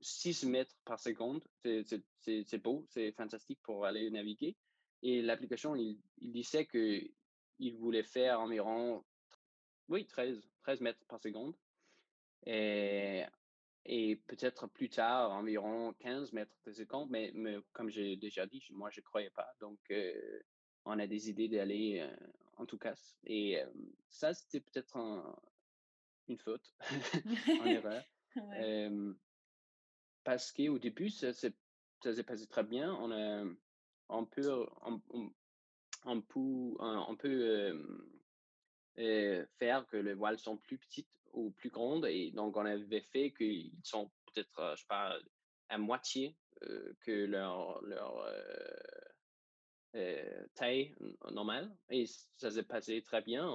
6 0.00 0.46
mètres 0.46 0.76
par 0.84 0.98
seconde, 0.98 1.42
c'est 1.64 2.62
beau, 2.62 2.84
c'est 2.90 3.12
fantastique 3.12 3.60
pour 3.62 3.86
aller 3.86 4.10
naviguer. 4.10 4.56
Et 5.02 5.22
l'application, 5.22 5.74
il, 5.74 5.98
il, 6.18 6.32
disait 6.32 6.66
qu'il 6.66 7.76
voulait 7.78 8.04
faire 8.04 8.40
environ 8.40 9.04
oui, 9.88 10.06
13, 10.06 10.40
13 10.62 10.80
mètres 10.80 11.04
par 11.06 11.20
seconde. 11.20 11.54
Et, 12.46 13.24
et 13.84 14.16
peut-être 14.26 14.66
plus 14.68 14.88
tard, 14.88 15.32
environ 15.32 15.92
15 16.00 16.32
mètres 16.32 16.56
par 16.64 16.74
seconde. 16.74 17.10
Mais, 17.10 17.30
mais 17.34 17.58
comme 17.72 17.90
j'ai 17.90 18.16
déjà 18.16 18.46
dit, 18.46 18.64
moi, 18.70 18.90
je 18.90 19.00
ne 19.00 19.04
croyais 19.04 19.30
pas. 19.30 19.48
Donc, 19.60 19.78
euh, 19.90 20.40
on 20.84 20.98
a 20.98 21.06
des 21.06 21.30
idées 21.30 21.48
d'aller 21.48 22.00
euh, 22.00 22.26
en 22.56 22.66
tout 22.66 22.78
cas. 22.78 22.94
Et 23.24 23.60
euh, 23.60 23.66
ça, 24.08 24.34
c'était 24.34 24.60
peut-être 24.60 24.96
une 26.28 26.38
faute, 26.38 26.74
en 27.60 27.66
erreur. 27.66 28.04
parce 30.24 30.52
qu'au 30.52 30.78
début, 30.78 31.10
ça, 31.10 31.32
ça 31.32 31.50
s'est 32.02 32.22
passé 32.22 32.46
très 32.46 32.64
bien. 32.64 32.94
On 32.94 33.10
a 33.10 33.44
on 34.08 34.24
peut, 34.26 34.66
on, 34.82 35.00
on, 36.04 36.20
peut, 36.20 36.76
on 36.78 37.16
peut 37.16 38.08
faire 39.58 39.86
que 39.86 39.96
les 39.96 40.14
voiles 40.14 40.38
sont 40.38 40.56
plus 40.56 40.78
petites 40.78 41.08
ou 41.32 41.50
plus 41.52 41.70
grandes. 41.70 42.06
Et 42.06 42.30
donc, 42.30 42.56
on 42.56 42.64
avait 42.64 43.00
fait 43.12 43.32
qu'ils 43.32 43.72
sont 43.82 44.10
peut-être, 44.26 44.74
je 44.76 44.80
sais 44.80 44.86
pas, 44.88 45.16
à 45.68 45.78
moitié 45.78 46.36
que 47.00 47.24
leur, 47.26 47.82
leur 47.82 48.26
taille 50.54 50.94
normale. 51.30 51.74
Et 51.90 52.06
ça 52.36 52.50
s'est 52.50 52.62
passé 52.62 53.02
très 53.02 53.22
bien. 53.22 53.46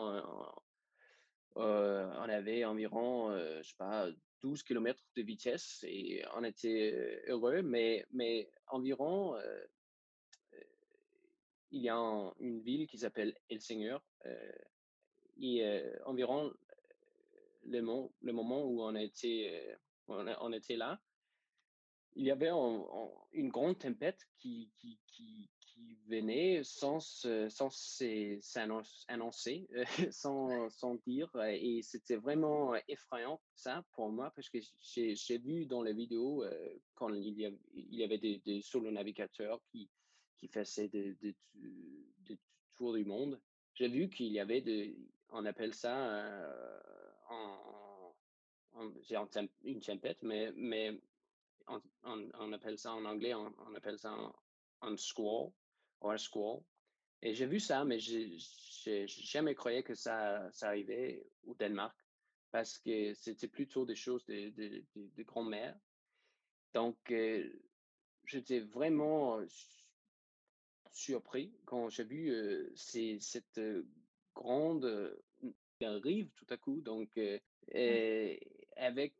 On, 1.56 2.30
avait 2.30 2.66
environ, 2.66 3.32
je 3.32 3.68
sais 3.68 3.78
pas, 3.78 4.10
12 4.42 4.64
km 4.64 5.02
de 5.16 5.22
vitesse 5.24 5.84
et 5.88 6.24
on 6.36 6.44
était 6.44 7.24
heureux, 7.28 7.62
mais, 7.62 8.06
mais 8.12 8.50
environ, 8.68 9.36
il 11.72 11.82
y 11.82 11.90
a 11.90 11.98
une 12.40 12.62
ville 12.62 12.88
qui 12.88 12.98
s'appelle 12.98 13.36
Helsingør. 13.50 14.02
et 15.40 15.84
environ 16.06 16.54
le, 17.68 17.82
moment 18.32 18.64
où 18.64 18.82
on 18.82 18.96
était, 18.96 19.78
on, 20.08 20.54
était 20.54 20.78
là, 20.78 21.00
il 22.16 22.26
y 22.26 22.32
avait 22.32 22.52
une 23.34 23.50
grande 23.50 23.78
tempête 23.80 24.20
qui, 24.40 24.72
venait 26.08 26.64
sans, 26.64 27.00
s'annoncer, 28.40 28.40
sans, 30.12 30.70
sans 30.70 30.96
dire. 31.06 31.30
Et 31.50 31.82
c'était 31.82 32.16
vraiment 32.16 32.74
effrayant, 32.88 33.42
ça, 33.54 33.84
pour 33.94 34.10
moi, 34.10 34.32
parce 34.36 34.50
que 34.50 34.58
j'ai 34.80 35.38
vu 35.38 35.66
dans 35.66 35.84
les 35.84 35.94
vidéos 35.94 36.46
quand 36.96 37.10
il 37.14 37.38
y 37.38 37.46
avait, 37.46 37.60
il 37.74 37.96
y 37.96 38.04
avait 38.04 38.18
des, 38.18 38.42
des 38.46 38.62
solo-navigateurs 38.62 39.62
qui, 39.70 39.90
qui 40.38 40.48
faisaient 40.48 40.88
des, 40.88 41.14
des, 41.16 41.36
des, 41.56 42.38
tours 42.76 42.94
du 42.94 43.06
monde. 43.06 43.40
J'ai 43.74 43.88
vu 43.88 44.10
qu'il 44.10 44.28
y 44.28 44.40
avait, 44.40 44.62
de, 44.62 44.96
on 45.30 45.46
appelle 45.46 45.74
ça 45.74 45.98
euh, 45.98 46.80
en, 47.30 48.16
une 49.64 49.80
tempête, 49.82 50.22
mais, 50.22 50.52
mais 50.56 51.00
on, 52.04 52.54
appelle 52.54 52.78
ça 52.78 52.94
en 52.94 53.04
anglais, 53.06 53.34
on, 53.34 53.76
appelle 53.76 53.98
ça 53.98 54.16
un, 54.82 54.98
squall 54.98 55.52
ou 56.02 56.10
un 56.10 56.18
squall. 56.18 56.62
Et 57.24 57.34
j'ai 57.34 57.48
vu 57.48 57.60
ça, 57.60 57.84
mais 57.84 57.98
j'ai 58.00 59.08
jamais 59.08 59.56
croyé 59.56 59.82
que 59.82 59.96
ça, 59.96 60.52
ça 60.52 60.68
arrivait 60.68 61.26
au 61.46 61.56
Danemark 61.56 61.98
parce 62.52 62.78
que 62.78 63.14
c'était 63.16 63.48
plutôt 63.48 63.86
des 63.86 63.96
choses 63.96 64.24
de, 64.26 64.50
de, 64.50 64.84
de, 64.96 65.08
de 65.16 65.24
grand-mère. 65.24 65.76
Donc, 66.74 66.98
euh, 67.12 67.50
j'étais 68.26 68.60
vraiment 68.60 69.40
surpris 70.98 71.54
quand 71.66 71.90
j'ai 71.90 72.04
vu 72.04 72.32
euh, 72.32 72.72
cette 72.76 73.58
euh, 73.60 73.86
grande 74.34 75.16
rive 75.80 76.30
tout 76.36 76.48
à 76.50 76.58
coup. 76.58 76.82
Donc, 76.82 77.20
avec 78.76 79.14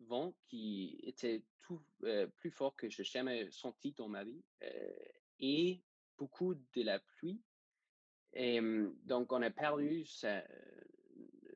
vent 0.00 0.34
qui 0.48 0.98
était 1.02 1.42
tout 1.62 1.80
plus 2.36 2.50
fort 2.50 2.76
que 2.76 2.88
j'ai 2.88 3.04
jamais 3.04 3.50
senti 3.50 3.92
dans 3.92 4.08
ma 4.08 4.24
vie 4.24 4.42
et 5.38 5.80
beaucoup 6.18 6.54
de 6.54 6.82
la 6.82 6.98
pluie. 6.98 7.40
Et 8.34 8.60
donc, 9.04 9.32
on 9.32 9.42
a 9.42 9.50
perdu 9.50 10.04
sa, 10.04 10.44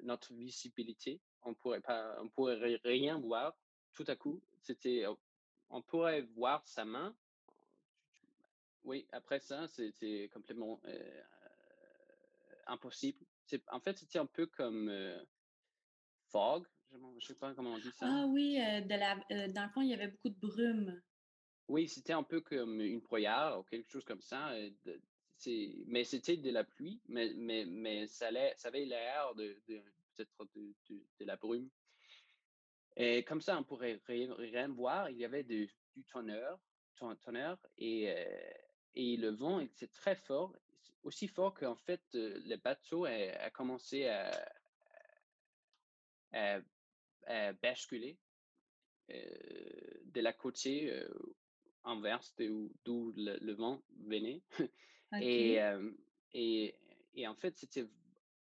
notre 0.03 0.33
visibilité. 0.33 1.21
On 1.43 1.55
pourrait 1.55 1.81
pas, 1.81 2.17
on 2.23 2.29
pourrait 2.29 2.81
rien 2.85 3.19
voir 3.19 3.55
tout 3.93 4.05
à 4.07 4.17
coup. 4.17 4.43
C'était, 4.61 5.05
on 5.69 5.83
pourrait 5.83 6.23
voir 6.35 6.67
sa 6.67 6.85
main. 6.85 7.15
Oui, 8.85 9.07
après 9.13 9.41
ça, 9.41 9.67
c'était 9.67 10.29
complètement 10.33 10.81
euh, 10.85 11.23
impossible. 12.67 13.25
En 13.71 13.81
fait, 13.81 13.99
c'était 13.99 14.19
un 14.19 14.27
peu 14.27 14.47
comme 14.47 14.91
fog, 16.31 16.67
je 16.93 16.99
ne 16.99 17.21
sais 17.21 17.35
pas 17.35 17.55
comment 17.55 17.73
on 17.73 17.79
dit 17.79 17.93
ça. 17.93 18.07
Ah 18.09 18.27
oui, 18.27 18.57
de 18.57 18.95
la, 18.95 19.49
dans 19.49 19.65
le 19.65 19.71
fond, 19.71 19.81
il 19.83 19.89
y 19.89 19.95
avait 19.95 20.09
beaucoup 20.09 20.29
de 20.29 20.39
brume. 20.39 21.03
Oui, 21.69 21.89
c'était 21.89 22.13
un 22.13 22.23
peu 22.23 22.41
comme 22.41 22.81
une 22.81 23.01
brouillard 23.01 23.61
ou 23.61 23.63
quelque 23.65 23.91
chose 23.91 24.05
comme 24.05 24.21
ça. 24.21 24.53
mais 25.87 26.05
c'était 26.05 26.37
de 26.37 26.51
la 26.51 26.65
pluie, 26.65 27.01
mais, 27.09 27.33
mais, 27.37 27.65
mais 27.65 28.07
ça, 28.07 28.29
ça 28.57 28.69
avait 28.69 28.85
l'air 28.85 29.35
de, 29.35 29.57
de 29.69 29.83
peut-être 30.15 30.45
de, 30.55 30.75
de, 30.91 31.25
la 31.25 31.37
brume. 31.37 31.69
Et 32.97 33.25
comme 33.25 33.41
ça, 33.41 33.59
on 33.59 33.65
pourrait 33.65 34.01
rien, 34.07 34.69
voir. 34.69 35.11
Il 35.11 35.17
y 35.19 35.25
avait 35.25 35.43
du 35.43 35.71
tonnerre, 36.13 36.59
tonnerre 36.97 37.59
et, 37.79 38.15
et 38.97 39.17
le 39.17 39.31
vent 39.31 39.61
était 39.61 39.89
très 39.89 40.17
fort, 40.17 40.55
aussi 41.03 41.29
fort 41.29 41.55
qu'en 41.55 41.77
fait, 41.77 42.03
le 42.13 42.57
bateau 42.57 43.05
a, 43.05 43.11
a 43.11 43.51
commencé 43.51 44.07
à, 44.07 44.31
à, 46.33 46.61
à 47.27 47.53
basculer 47.55 48.19
de 49.09 50.21
la 50.21 50.33
côté 50.33 51.05
envers 51.83 52.21
d'où 52.85 53.13
le, 53.17 53.39
le, 53.41 53.53
vent 53.53 53.83
venait. 54.07 54.43
Et, 55.21 55.61
et, 56.33 56.75
et, 57.15 57.29
en 57.29 57.37
fait, 57.37 57.57
c'était 57.57 57.87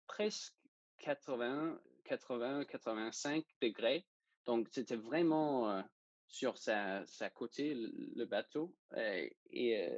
presque 0.08 0.54
80, 0.98 1.80
80, 2.02 2.64
85 2.64 3.44
degrés. 3.60 4.04
Donc, 4.44 4.66
c'était 4.72 4.96
vraiment 4.96 5.84
sur 6.26 6.58
sa, 6.58 7.06
sa, 7.06 7.30
côté, 7.30 7.74
le, 7.76 8.24
bateau. 8.24 8.74
et, 9.52 9.88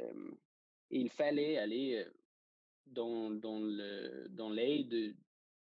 il 0.90 1.10
fallait 1.10 1.58
aller 1.58 2.06
dans, 2.86 3.30
dans 3.30 3.58
le 3.58 4.28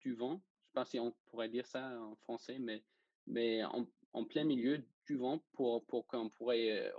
du 0.01 0.13
vent. 0.13 0.29
Je 0.29 0.33
ne 0.35 0.67
sais 0.67 0.73
pas 0.73 0.85
si 0.85 0.99
on 0.99 1.11
pourrait 1.27 1.49
dire 1.49 1.65
ça 1.65 1.99
en 2.01 2.15
français, 2.15 2.59
mais, 2.59 2.83
mais 3.27 3.63
en, 3.63 4.25
plein 4.25 4.43
milieu 4.43 4.83
du 5.05 5.17
vent 5.17 5.39
pour, 5.53 5.85
pour 5.85 6.07
qu'on 6.07 6.29
pourrait 6.29 6.91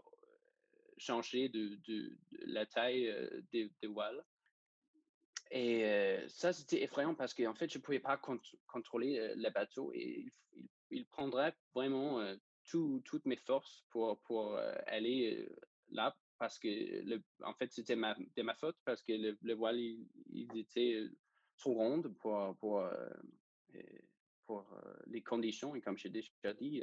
changer 0.99 1.49
de, 1.49 1.79
de, 1.87 2.17
la 2.47 2.67
taille 2.67 3.15
des, 3.53 3.71
voiles. 3.85 4.25
Et 5.51 5.85
ça, 6.29 6.53
c'était 6.53 6.83
effrayant 6.83 7.15
parce 7.15 7.35
qu'en 7.35 7.55
fait, 7.55 7.71
je 7.71 7.79
ne 7.79 7.83
pouvais 7.83 8.01
pas 8.01 8.21
contrôler 8.67 9.35
le 9.37 9.51
bateau 9.51 9.93
et 9.95 10.27
il, 10.55 10.69
il, 10.91 11.07
prendrait 11.07 11.55
vraiment 11.75 12.21
toutes 12.65 13.27
mes 13.27 13.37
forces 13.37 13.85
pour, 13.91 14.19
pour 14.23 14.57
aller 14.87 15.49
là 15.91 16.17
parce 16.39 16.59
que, 16.59 16.69
le, 16.69 17.23
en 17.43 17.55
fait, 17.55 17.73
c'était 17.73 17.97
ma, 17.97 18.17
ma 18.43 18.55
faute 18.55 18.77
parce 18.85 19.03
que 19.03 19.13
le, 19.13 19.39
le 19.43 19.55
voile, 19.55 19.79
il, 19.79 20.49
était 20.57 21.05
trop 21.57 21.75
ronde 21.75 22.15
pour, 22.19 22.57
pour, 22.59 22.83
pour 24.47 24.67
les 25.07 25.23
conditions. 25.23 25.75
Et 25.75 25.81
comme 25.81 25.97
j'ai 25.97 26.11
déjà 26.11 26.55
dit, 26.59 26.83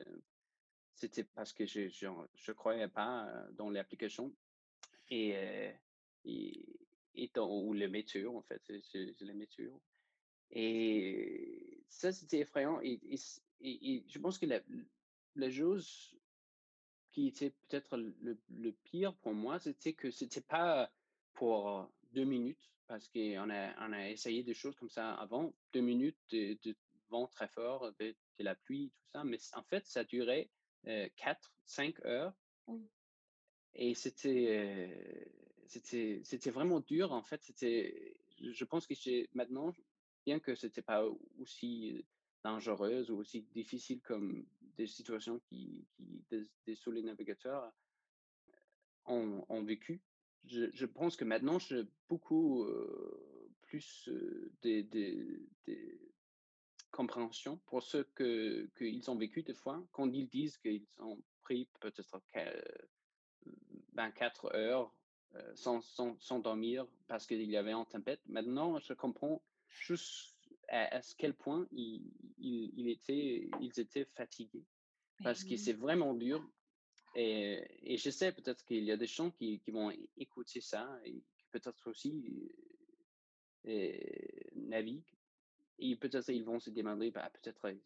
c'était 0.96 1.24
parce 1.24 1.54
que 1.54 1.66
je 1.66 1.82
ne 2.08 2.54
croyais 2.54 2.88
pas 2.88 3.32
dans 3.54 3.70
l'application 3.70 4.34
et, 5.10 5.74
et, 6.26 6.66
et 7.16 7.32
ou 7.40 7.74
le 7.74 7.88
météo, 7.88 8.36
en 8.36 8.42
fait, 8.42 8.62
c'est 8.66 9.22
le 9.22 9.34
météo. 9.34 9.72
Et 10.52 11.84
ça, 11.90 12.12
c'était 12.12 12.40
effrayant. 12.40 12.80
Et, 12.82 13.00
et, 13.62 14.04
je 14.08 14.20
pense 14.20 14.38
que 14.38 14.46
la, 14.46 14.62
la 15.36 15.50
chose 15.50 16.16
qui 17.14 17.28
était 17.28 17.52
peut-être 17.52 17.96
le, 17.96 18.38
le, 18.50 18.72
pire 18.72 19.14
pour 19.16 19.34
moi, 19.34 19.60
c'était 19.60 19.94
que 19.94 20.12
c'était 20.12 20.42
pas 20.42 20.92
pour 21.34 21.90
deux 22.12 22.26
minutes, 22.26 22.72
parce 22.88 23.08
qu'on 23.08 23.50
a, 23.50 23.88
on 23.88 23.94
a 23.94 24.10
essayé 24.10 24.44
des 24.44 24.54
choses 24.54 24.76
comme 24.76 24.90
ça 24.90 25.14
avant, 25.14 25.54
deux 25.74 25.82
minutes 25.82 26.18
de, 26.32 26.58
de 26.64 26.76
vent 27.10 27.28
très 27.28 27.48
fort, 27.48 27.94
de, 28.00 28.16
de, 28.40 28.44
la 28.44 28.56
pluie, 28.56 28.92
tout 28.98 29.06
ça, 29.12 29.24
mais 29.24 29.38
en 29.54 29.64
fait, 29.64 29.86
ça 29.86 30.04
durait 30.04 30.50
4, 30.86 31.54
5 31.66 32.06
heures. 32.06 32.34
Et 33.76 33.94
c'était, 33.94 35.30
c'était, 35.68 36.22
c'était 36.24 36.52
vraiment 36.52 36.80
dur, 36.80 37.12
en 37.12 37.24
fait. 37.24 37.42
C'était, 37.44 38.16
je 38.40 38.66
pense 38.66 38.88
que 38.88 38.94
maintenant, 39.36 39.74
bien 40.26 40.40
que 40.40 40.56
c'était 40.56 40.82
pas 40.82 41.06
aussi 41.40 42.06
dangereuse 42.44 43.10
ou 43.10 43.18
aussi 43.18 43.42
difficile 43.54 44.02
comme 44.02 44.46
des 44.78 44.88
situations 44.88 45.40
qui, 45.48 45.86
qui 45.96 46.24
des, 46.30 46.48
des 46.66 47.02
navigateurs 47.02 47.72
ont, 49.06 49.46
ont 49.50 49.64
vécu. 49.64 50.02
Je, 50.46 50.86
pense 50.86 51.16
que 51.16 51.24
maintenant, 51.24 51.58
j'ai 51.58 51.84
beaucoup 52.10 52.68
plus 53.62 54.10
des, 54.62 54.84
des, 54.84 55.40
des, 55.66 56.00
compréhension 56.94 57.58
pour 57.66 57.84
que 58.16 58.70
qu'ils 58.78 59.10
ont 59.10 59.18
vécu 59.18 59.42
des 59.44 59.56
fois, 59.56 59.84
quand 59.92 60.10
ils 60.14 60.28
disent 60.28 60.58
qu'ils 60.58 60.86
ont 61.00 61.22
pris 61.42 61.68
peut-être 61.82 62.22
24 63.94 64.56
heures 64.56 64.94
sans, 65.56 65.82
sans, 65.82 66.40
dormir 66.40 66.86
parce 67.08 67.26
qu'il 67.26 67.50
y 67.50 67.58
avait 67.58 67.74
une 67.74 67.86
tempête. 67.86 68.22
Maintenant, 68.28 68.80
je 68.80 68.94
comprends 68.94 69.42
juste 69.68 70.33
à, 70.74 71.02
quel 71.18 71.34
point 71.34 71.68
ils, 71.72 72.12
ils, 72.40 72.90
étaient, 72.90 73.50
ils 73.62 73.80
étaient 73.80 74.06
fatigués 74.06 74.66
parce 75.24 75.44
que 75.44 75.56
c'est 75.56 75.74
vraiment 75.74 76.14
dur. 76.14 76.44
Et, 77.16 77.62
et, 77.84 77.98
je 77.98 78.10
sais 78.10 78.32
peut-être 78.32 78.66
qu'il 78.66 78.84
y 78.84 78.92
a 78.92 78.98
des 78.98 79.06
gens 79.06 79.30
qui, 79.30 79.60
qui 79.60 79.70
vont 79.70 79.92
écouter 80.18 80.62
ça 80.62 81.00
et 81.06 81.22
peut-être 81.52 81.88
aussi 81.88 82.52
et, 83.66 84.50
naviguent 84.56 85.04
et 85.78 85.96
peut-être 85.96 86.30
ils 86.30 86.44
vont 86.44 86.60
se 86.60 86.72
demander, 86.72 87.12
bah, 87.12 87.32
peut-être 87.32 87.78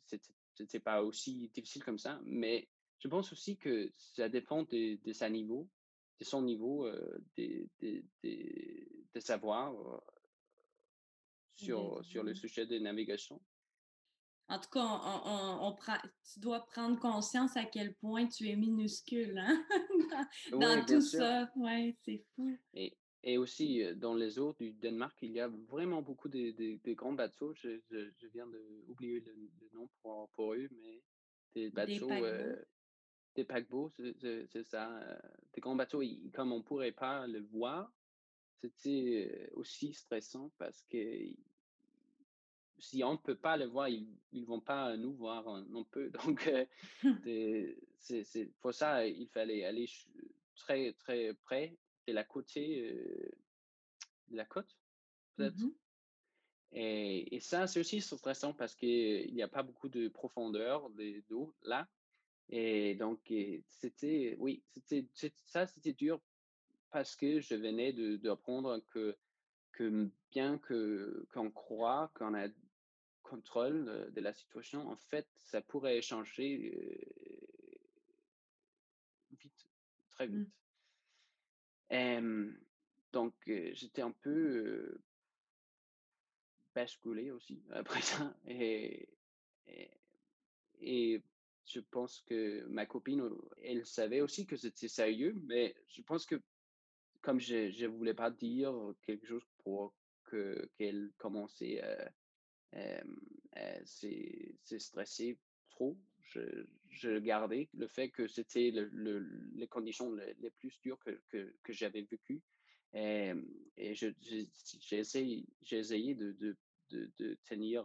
c'est 0.69 0.79
pas 0.79 1.03
aussi 1.03 1.49
difficile 1.53 1.83
comme 1.83 1.99
ça, 1.99 2.21
mais 2.23 2.69
je 2.99 3.09
pense 3.09 3.31
aussi 3.33 3.57
que 3.57 3.91
ça 3.97 4.29
dépend 4.29 4.63
de, 4.63 4.95
de 5.03 5.13
sa 5.13 5.29
niveau, 5.29 5.69
de 6.19 6.25
son 6.25 6.41
niveau 6.41 6.89
de, 7.37 7.67
de, 7.81 8.03
de, 8.23 9.19
savoir 9.19 9.73
sur, 11.57 12.03
sur 12.03 12.23
le 12.23 12.33
sujet 12.33 12.65
de 12.65 12.77
navigation. 12.79 13.41
En 14.49 14.59
tout 14.59 14.69
cas, 14.69 14.79
on, 14.79 15.67
on, 15.67 15.75
prend, 15.75 15.97
tu 16.31 16.39
dois 16.39 16.65
prendre 16.65 16.97
conscience 16.99 17.57
à 17.57 17.65
quel 17.65 17.93
point 17.95 18.27
tu 18.27 18.47
es 18.47 18.55
minuscule 18.55 19.37
hein? 19.37 19.65
dans, 20.51 20.85
tout 20.85 21.01
ça. 21.01 21.51
Oui, 21.57 21.97
c'est 22.05 22.23
fou. 22.33 22.57
Et, 22.73 22.97
et, 23.23 23.37
aussi, 23.37 23.83
dans 23.95 24.13
les 24.13 24.39
eaux 24.39 24.55
du 24.57 24.71
Danemark, 24.71 25.17
il 25.21 25.31
y 25.31 25.41
a 25.41 25.49
vraiment 25.49 26.01
beaucoup 26.01 26.29
de, 26.29 26.51
de, 26.51 26.93
grands 26.93 27.11
bateaux. 27.11 27.53
Je, 27.55 27.81
je, 27.91 28.27
viens 28.33 28.47
d'oublier 28.87 29.19
le, 29.19 29.33
le, 29.33 29.69
nom 29.73 29.89
pour, 30.01 30.29
pour, 30.29 30.53
eux, 30.53 30.69
mais 30.71 31.03
des 31.53 31.69
bateaux. 31.69 32.09
Des 33.35 33.43
paquebots, 33.43 33.91
c'est 33.91 34.63
ça. 34.63 34.99
Des 35.53 35.61
grands 35.61 35.75
bateaux, 35.75 36.01
comme 36.33 36.53
on 36.53 36.57
ne 36.57 36.63
pourrait 36.63 36.93
pas 36.93 37.27
le 37.27 37.41
voir, 37.41 37.91
c'était 38.61 39.49
aussi 39.53 39.93
stressant 39.93 40.51
parce 40.57 40.83
que 40.89 41.29
si 42.79 43.03
on 43.03 43.13
ne 43.13 43.17
peut 43.17 43.35
pas 43.35 43.57
le 43.57 43.65
voir, 43.65 43.89
ils 43.89 44.07
ne 44.33 44.45
vont 44.45 44.61
pas 44.61 44.95
nous 44.97 45.13
voir 45.13 45.47
hein, 45.47 45.65
non 45.69 45.83
plus. 45.83 46.11
Donc, 46.25 46.49
c'est 47.99 48.51
pour 48.59 48.73
ça, 48.73 49.05
il 49.05 49.27
fallait 49.29 49.65
aller 49.65 49.89
très, 50.55 50.93
très 50.93 51.33
près 51.33 51.77
de 52.07 52.13
la 52.13 52.23
côte, 52.23 52.53
de 52.55 53.31
la 54.31 54.45
côte, 54.45 54.77
peut-être. 55.35 55.57
Mmh 55.57 55.71
et, 56.73 57.33
et, 57.33 57.39
ça, 57.39 57.65
c'est 57.65 57.79
aussi 57.79 58.01
stressant 58.01 58.53
parce 58.53 58.75
qu'il 58.75 59.33
n'y 59.33 59.41
a 59.41 59.47
pas 59.47 59.63
beaucoup 59.63 59.87
de 59.87 60.09
profondeur 60.09 60.89
d'eau 61.29 61.55
là. 61.61 61.87
Et 62.49 62.93
donc, 62.95 63.33
c'était, 63.69 64.35
oui, 64.37 64.61
c'était, 64.67 65.07
ça, 65.45 65.65
c'était 65.65 65.93
dur 65.93 66.21
parce 66.91 67.15
que 67.15 67.39
je 67.39 67.55
venais 67.55 67.93
d'apprendre 68.17 68.79
que, 68.91 69.17
que 69.71 70.09
bien 70.31 70.59
qu'on 70.59 71.51
croit 71.51 72.11
qu'on 72.15 72.33
a 72.33 72.47
contrôle 73.23 74.11
de 74.13 74.21
la 74.21 74.33
situation, 74.33 74.87
en 74.87 74.95
fait, 74.95 75.27
ça 75.37 75.61
pourrait 75.61 76.01
changer 76.01 77.05
vite, 79.31 79.67
très 80.11 80.27
vite. 80.27 80.49
Mmh. 81.91 82.51
donc, 83.13 83.33
j'étais 83.45 84.01
un 84.01 84.11
peu 84.11 84.99
basculé 86.73 87.31
aussi 87.31 87.61
après 87.71 88.01
ça. 88.01 88.35
Et, 88.45 89.09
et, 89.67 89.91
et, 90.79 91.23
je 91.65 91.81
pense 91.81 92.21
que 92.21 92.65
ma 92.67 92.85
copine, 92.85 93.29
elle 93.61 93.85
savait 93.85 94.21
aussi 94.21 94.45
que 94.45 94.55
c'était 94.55 94.87
sérieux, 94.87 95.35
mais 95.47 95.75
je 95.89 96.01
pense 96.01 96.25
que 96.25 96.41
comme 97.27 97.41
je 97.41 97.83
ne 97.83 97.87
voulais 97.89 98.13
pas 98.13 98.31
dire 98.31 98.73
quelque 99.01 99.27
chose 99.27 99.43
pour 99.57 99.93
que 100.23 100.71
qu'elle 100.77 101.11
commençait 101.17 101.81
à 101.81 102.09
c'est 103.83 104.79
stressé 104.79 105.37
trop. 105.69 105.97
Je, 106.21 106.39
je, 106.89 107.19
gardais 107.19 107.67
le 107.73 107.89
fait 107.89 108.09
que 108.11 108.29
c'était 108.29 108.71
le, 108.71 109.19
les 109.55 109.67
conditions 109.67 110.13
les, 110.13 110.49
plus 110.51 110.79
dures 110.81 110.99
que, 110.99 111.21
que, 111.29 111.73
j'avais 111.73 112.03
vécues. 112.03 112.41
Et, 112.93 113.33
et 113.75 113.93
j'ai 113.93 114.97
essayé, 114.97 116.15
de, 116.15 116.31
de, 116.31 116.57
de, 117.17 117.37
tenir 117.43 117.83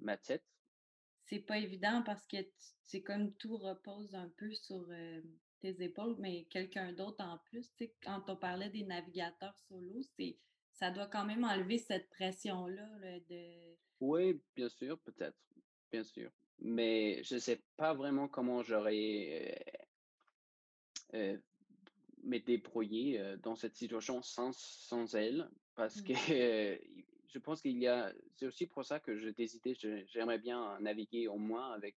ma 0.00 0.16
tête. 0.16 0.44
C'est 1.26 1.46
pas 1.46 1.58
évident 1.58 2.02
parce 2.04 2.26
que 2.26 2.38
c'est 2.82 3.02
comme 3.02 3.32
tout 3.34 3.58
repose 3.58 4.12
un 4.16 4.28
peu 4.30 4.52
sur 4.54 4.88
tes 5.64 5.82
épaules, 5.82 6.14
mais 6.18 6.44
quelqu'un 6.50 6.92
d'autre 6.92 7.24
en 7.24 7.38
plus. 7.46 7.72
Quand 8.02 8.22
on 8.28 8.36
parlait 8.36 8.68
des 8.68 8.84
navigateurs 8.84 9.58
solo, 9.66 10.02
c'est 10.14 10.36
ça 10.72 10.90
doit 10.90 11.06
quand 11.06 11.24
même 11.24 11.44
enlever 11.44 11.78
cette 11.78 12.10
pression-là 12.10 12.86
de... 13.30 13.76
Oui, 14.00 14.42
bien 14.54 14.68
sûr, 14.68 14.98
peut-être, 14.98 15.38
bien 15.90 16.04
sûr. 16.04 16.30
Mais 16.58 17.22
je 17.22 17.36
ne 17.36 17.40
sais 17.40 17.62
pas 17.76 17.94
vraiment 17.94 18.28
comment 18.28 18.62
j'aurais 18.62 19.56
euh, 21.14 21.18
euh 21.18 21.38
me 22.24 22.38
débrouillé 22.38 23.20
euh, 23.20 23.36
dans 23.36 23.54
cette 23.54 23.74
situation 23.74 24.22
sans, 24.22 24.56
sans 24.56 25.14
elle, 25.14 25.48
parce 25.74 26.00
que 26.00 26.12
mmh. 26.12 26.78
je 27.28 27.38
pense 27.38 27.60
qu'il 27.60 27.78
y 27.78 27.86
a, 27.86 28.12
c'est 28.34 28.46
aussi 28.46 28.66
pour 28.66 28.84
ça 28.84 28.98
que 28.98 29.18
j'ai 29.18 29.32
décidé, 29.32 29.76
j'aimerais 30.08 30.38
bien 30.38 30.78
naviguer 30.80 31.28
au 31.28 31.36
moins 31.36 31.72
avec 31.72 31.96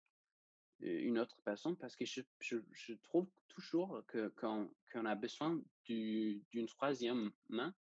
une 0.82 1.20
autre 1.20 1.38
personne, 1.44 1.76
parce 1.76 1.96
que 1.96 2.06
je, 2.06 2.22
je, 2.40 2.94
trouve 3.04 3.28
toujours 3.50 4.04
que 4.08 4.28
quand, 4.36 4.70
qu'on 4.92 5.06
a 5.06 5.16
besoin 5.16 5.60
d'une 5.86 6.68
troisième 6.68 7.32
main, 7.50 7.74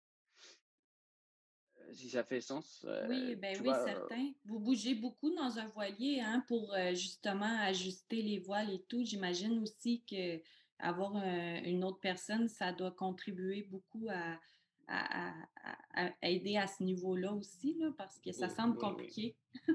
si 1.93 2.11
ça 2.11 2.25
fait 2.25 2.41
sens. 2.41 2.87
oui, 3.09 3.37
ben 3.37 3.57
oui, 3.61 3.71
certain. 3.85 4.33
Vous 4.45 4.59
bougez 4.59 4.95
beaucoup 4.95 5.35
dans 5.35 5.59
un 5.59 5.69
voilier 5.69 6.21
hein, 6.21 6.45
pour 6.49 6.75
justement 6.93 7.59
ajuster 7.61 8.23
les 8.23 8.39
voiles 8.39 8.71
et 8.71 8.83
tout. 8.89 9.05
J'imagine 9.05 9.59
aussi 9.59 10.03
que 10.09 10.41
avoir 10.79 11.17
une 11.17 11.85
autre 11.85 12.01
personne, 12.01 12.49
ça 12.49 12.73
doit 12.73 12.91
contribuer 12.91 13.63
beaucoup 13.63 14.09
à, 14.11 14.39
à, 14.89 16.11
aider 16.23 16.57
à 16.57 16.67
ce 16.67 16.83
niveau-là 16.83 17.33
aussi, 17.33 17.75
là, 17.79 17.93
parce 17.97 18.19
que 18.21 18.33
ça 18.33 18.49
semble 18.49 18.77
compliqué. 18.77 19.37
Oui, 19.69 19.75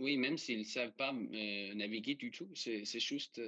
même 0.00 0.38
s'ils 0.38 0.60
ne 0.60 0.64
savent 0.64 0.92
pas 0.92 1.12
naviguer 1.12 2.14
du 2.14 2.30
tout, 2.30 2.48
c'est 2.54 2.84
juste 3.00 3.40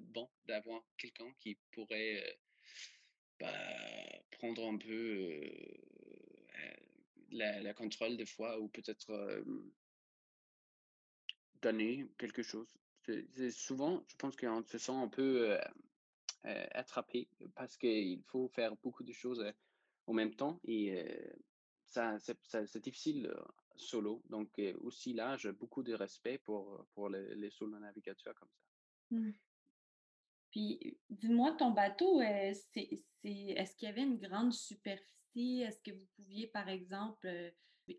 bon 0.00 0.28
d'avoir 0.46 0.82
quelqu'un 0.98 1.32
qui 1.38 1.56
pourrait 1.70 2.38
bah, 3.38 3.52
prendre 4.32 4.66
un 4.66 4.76
peu 4.76 5.40
la, 7.30 7.72
contrôle 7.74 8.16
des 8.16 8.26
fois 8.26 8.58
ou 8.58 8.68
peut-être 8.68 9.44
donner 11.60 12.06
quelque 12.18 12.42
chose. 12.42 12.68
Souvent, 13.50 14.04
je 14.08 14.16
pense 14.16 14.36
qu'on 14.36 14.64
se 14.64 14.78
sent 14.78 14.92
un 14.92 15.08
peu 15.08 15.56
attrapé 16.42 17.28
parce 17.54 17.76
qu'il 17.76 18.22
faut 18.26 18.48
faire 18.48 18.74
beaucoup 18.76 19.04
de 19.04 19.12
choses 19.12 19.44
au 20.06 20.12
même 20.12 20.34
temps 20.34 20.60
et 20.64 21.04
ça, 21.86 22.18
c'est 22.18 22.82
difficile 22.82 23.32
solo. 23.76 24.22
Donc 24.28 24.60
aussi 24.80 25.12
là, 25.12 25.36
j'ai 25.36 25.52
beaucoup 25.52 25.82
de 25.82 25.94
respect 25.94 26.38
pour, 26.38 26.86
pour 26.94 27.08
les, 27.08 27.34
les 27.34 27.50
solo 27.50 27.78
navigateurs 27.78 28.34
comme 28.34 28.48
ça. 28.48 29.16
Mmh. 29.16 29.32
Puis, 30.52 30.98
dis-moi, 31.08 31.52
ton 31.52 31.70
bateau, 31.70 32.20
c'est, 32.20 33.02
est-ce 33.24 33.74
qu'il 33.74 33.88
y 33.88 33.90
avait 33.90 34.02
une 34.02 34.18
grande 34.18 34.52
superficie? 34.52 35.62
Est-ce 35.62 35.80
que 35.80 35.96
vous 35.96 36.06
pouviez, 36.14 36.46
par 36.46 36.68
exemple, 36.68 37.26
euh, 37.26 37.50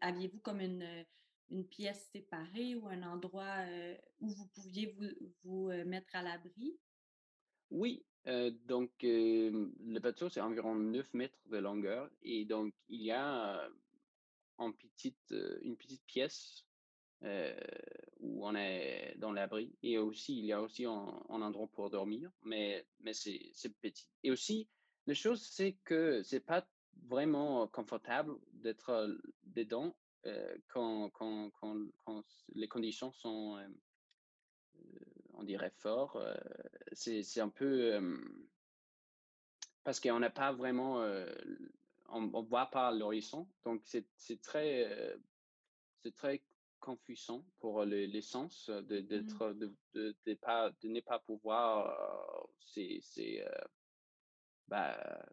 aviez-vous 0.02 0.40
comme 0.40 0.62
une, 0.62 1.06
une, 1.50 1.68
pièce 1.68 2.10
séparée 2.12 2.76
ou 2.76 2.88
un 2.88 3.02
endroit 3.02 3.66
euh, 3.68 3.98
où 4.20 4.30
vous 4.30 4.48
pouviez 4.50 4.96
vous, 4.98 5.10
vous 5.44 5.70
euh, 5.70 5.84
mettre 5.84 6.16
à 6.16 6.22
l'abri? 6.22 6.78
Oui, 7.72 8.06
donc 8.68 8.92
le 9.02 10.00
bateau, 10.00 10.30
c'est 10.30 10.40
environ 10.40 10.76
9 10.76 11.12
mètres 11.16 11.40
de 11.48 11.58
longueur 11.58 12.12
et 12.22 12.46
donc 12.46 12.72
il 12.88 13.02
y 13.02 13.12
a 13.12 13.68
une 14.60 14.74
petite, 14.74 15.34
une 15.62 15.78
petite 15.78 16.04
pièce 16.06 16.66
où 18.20 18.46
on 18.46 18.54
est 18.56 19.16
dans 19.18 19.32
l'abri 19.32 19.74
et 19.82 19.98
aussi 19.98 20.38
il 20.38 20.46
y 20.46 20.52
a 20.52 20.62
aussi 20.62 20.86
un, 20.86 21.24
un 21.30 21.42
endroit 21.42 21.68
pour 21.68 21.90
dormir, 21.90 22.32
mais, 22.44 22.86
mais 23.00 23.14
c'est 23.14 23.54
petit. 23.82 24.08
Et 24.24 24.32
aussi, 24.32 24.68
la 25.08 25.14
chose, 25.14 25.42
c'est 25.42 25.78
que 25.84 26.22
c'est 26.24 26.40
pas 26.40 26.68
vraiment 27.08 27.68
confortable 27.68 28.36
d'être 28.54 29.18
dedans 29.44 29.96
quand, 30.68 31.10
quand, 31.10 31.50
quand, 31.52 31.78
quand, 32.06 32.24
les 32.56 32.68
conditions 32.68 33.12
sont, 33.12 33.58
on 35.34 35.44
dirait, 35.44 35.74
fort. 35.78 36.22
c'est 36.94 37.42
un 37.42 37.50
peu 37.50 38.00
parce 39.84 40.00
qu'on 40.00 40.20
n'a 40.20 40.30
pas 40.30 40.54
vraiment, 40.54 41.04
on 42.14 42.42
ne 42.44 42.48
voit 42.48 42.68
pas 42.68 42.92
l'horizon, 42.92 43.48
donc 43.64 43.82
c'est 43.86 44.42
très, 44.42 45.18
c'est 46.02 46.16
très 46.16 46.44
confusant 46.80 47.46
pour 47.60 47.84
les, 47.86 48.08
les 48.08 48.22
sens 48.22 48.70
de, 48.70 49.00
mmh. 49.00 49.08
d'être, 49.08 49.54
de, 49.54 49.74
de, 49.94 50.16
de, 50.26 50.34
pas, 50.36 50.70
de 50.82 50.88
ne 50.90 51.00
pas 51.00 51.20
pouvoir, 51.20 52.48
c'est, 52.60 53.00
c'est, 53.02 53.44
bah, 54.68 55.26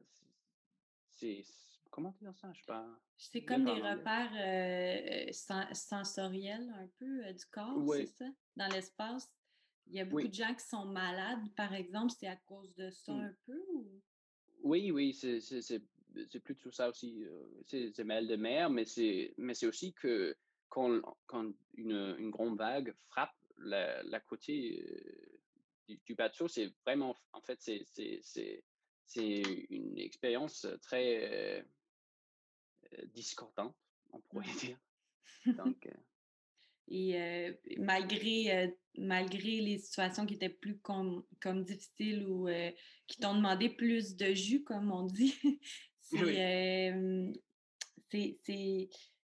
c'est 1.09 1.45
comment 1.91 2.14
dire 2.20 2.35
ça? 2.37 2.53
Je 2.53 2.61
sais 2.61 2.66
pas. 2.66 2.87
C'est 3.16 3.45
comme 3.45 3.64
des 3.64 3.83
repères 3.83 4.33
euh, 4.37 5.33
sensoriels 5.74 6.72
un 6.78 6.89
peu 6.99 7.26
euh, 7.26 7.33
du 7.33 7.45
corps, 7.47 7.85
c'est 7.95 8.07
ça? 8.07 8.26
Dans 8.57 8.68
l'espace. 8.68 9.31
Il 9.87 9.95
y 9.97 10.01
a 10.01 10.05
beaucoup 10.05 10.28
de 10.28 10.33
gens 10.33 10.55
qui 10.55 10.64
sont 10.64 10.85
malades, 10.87 11.53
par 11.57 11.74
exemple, 11.74 12.12
c'est 12.16 12.28
à 12.28 12.37
cause 12.37 12.72
de 12.76 12.91
ça 12.91 13.12
mmh. 13.12 13.20
un 13.20 13.35
peu? 13.45 13.61
Oui, 14.62 14.91
oui, 14.93 15.12
c'est 15.12 15.41
plutôt 16.44 16.70
ça 16.70 16.88
aussi. 16.88 17.24
Euh, 17.24 17.62
c'est 17.66 18.04
mal 18.04 18.26
de 18.26 18.36
mer, 18.36 18.70
mais 18.70 18.84
c'est 18.84 19.66
aussi 19.66 19.92
que 19.94 20.36
quand, 20.68 21.00
quand 21.26 21.52
une, 21.74 22.16
une, 22.18 22.30
grande 22.30 22.56
vague 22.56 22.94
frappe 23.08 23.34
la, 23.58 24.02
la 24.04 24.20
côté 24.20 24.84
du, 25.88 26.14
bateau, 26.14 26.48
c'est 26.48 26.72
vraiment, 26.84 27.16
en 27.32 27.40
fait, 27.40 27.61
c'est 27.61 28.64
une 29.16 29.98
expérience 29.98 30.66
très 30.82 31.66
discordante, 33.06 33.76
on 34.12 34.20
pourrait 34.20 34.54
dire. 34.54 34.78
Donc, 35.56 35.88
et 36.88 37.56
malgré, 37.78 38.74
malgré 38.96 39.61
les 39.61 39.78
situations 39.78 40.26
qui 40.26 40.34
étaient 40.34 40.48
plus 40.48 40.78
comme, 40.78 41.24
comme 41.40 41.64
difficiles 41.64 42.26
ou 42.26 42.48
qui 43.06 43.18
t'ont 43.18 43.34
demandé 43.34 43.68
plus 43.68 44.16
de 44.16 44.32
jus, 44.34 44.62
comme 44.62 44.90
on 44.92 45.04
dit, 45.04 45.34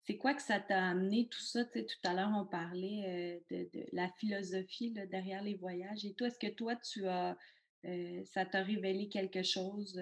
c'est 0.06 0.18
quoi 0.18 0.34
que 0.34 0.42
ça 0.42 0.60
t'a 0.60 0.90
amené 0.90 1.28
tout 1.30 1.42
ça? 1.42 1.64
tout 1.66 1.84
à 2.04 2.14
l'heure, 2.14 2.32
on 2.36 2.46
parlait 2.46 3.44
de, 3.50 3.70
de, 3.74 3.86
la 3.92 4.10
philosophie 4.18 4.92
derrière 4.92 5.44
les 5.44 5.56
voyages. 5.56 6.06
Et 6.06 6.14
toi, 6.14 6.28
est-ce 6.28 6.40
que 6.40 6.54
toi, 6.54 6.76
tu 6.76 7.08
as 7.08 7.38
ça 8.26 8.46
t'a 8.46 8.64
révélé 8.64 9.10
quelque 9.10 9.44
chose 9.44 10.02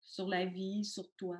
sur 0.00 0.28
la 0.28 0.46
vie, 0.46 0.84
sur 0.84 1.12
toi? 1.14 1.38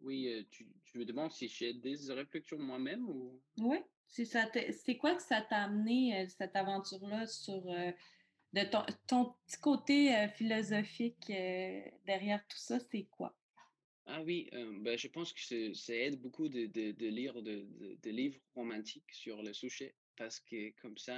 Oui, 0.00 0.46
tu, 0.50 0.66
me 0.94 1.04
demandes 1.04 1.32
si 1.32 1.48
j'ai 1.48 1.74
des 1.74 1.96
réflexions 2.12 2.58
moi-même 2.58 3.08
ou... 3.08 3.40
Oui, 3.58 3.78
c'est 4.08 4.96
quoi 4.96 5.14
que 5.14 5.22
ça 5.22 5.42
t'a 5.42 5.64
amené, 5.64 6.26
cette 6.28 6.56
aventure-là, 6.56 7.26
sur 7.26 7.64
de 8.52 8.62
ton, 8.64 8.84
ton, 9.06 9.34
petit 9.46 9.60
côté 9.60 10.28
philosophique 10.34 11.26
derrière 12.06 12.46
tout 12.48 12.58
ça, 12.58 12.78
c'est 12.90 13.04
quoi? 13.04 13.34
Ah 14.06 14.22
oui, 14.22 14.48
ben, 14.52 14.98
je 14.98 15.06
pense 15.08 15.32
que 15.32 15.72
ça 15.74 15.94
aide 15.94 16.20
beaucoup 16.20 16.48
de, 16.48 16.66
de, 16.66 17.06
lire 17.06 17.42
de, 17.42 17.64
de, 18.02 18.10
livres 18.10 18.40
romantiques 18.54 19.12
sur 19.12 19.42
le 19.42 19.52
sujet 19.52 19.94
parce 20.16 20.40
que 20.40 20.70
comme 20.82 20.98
ça, 20.98 21.16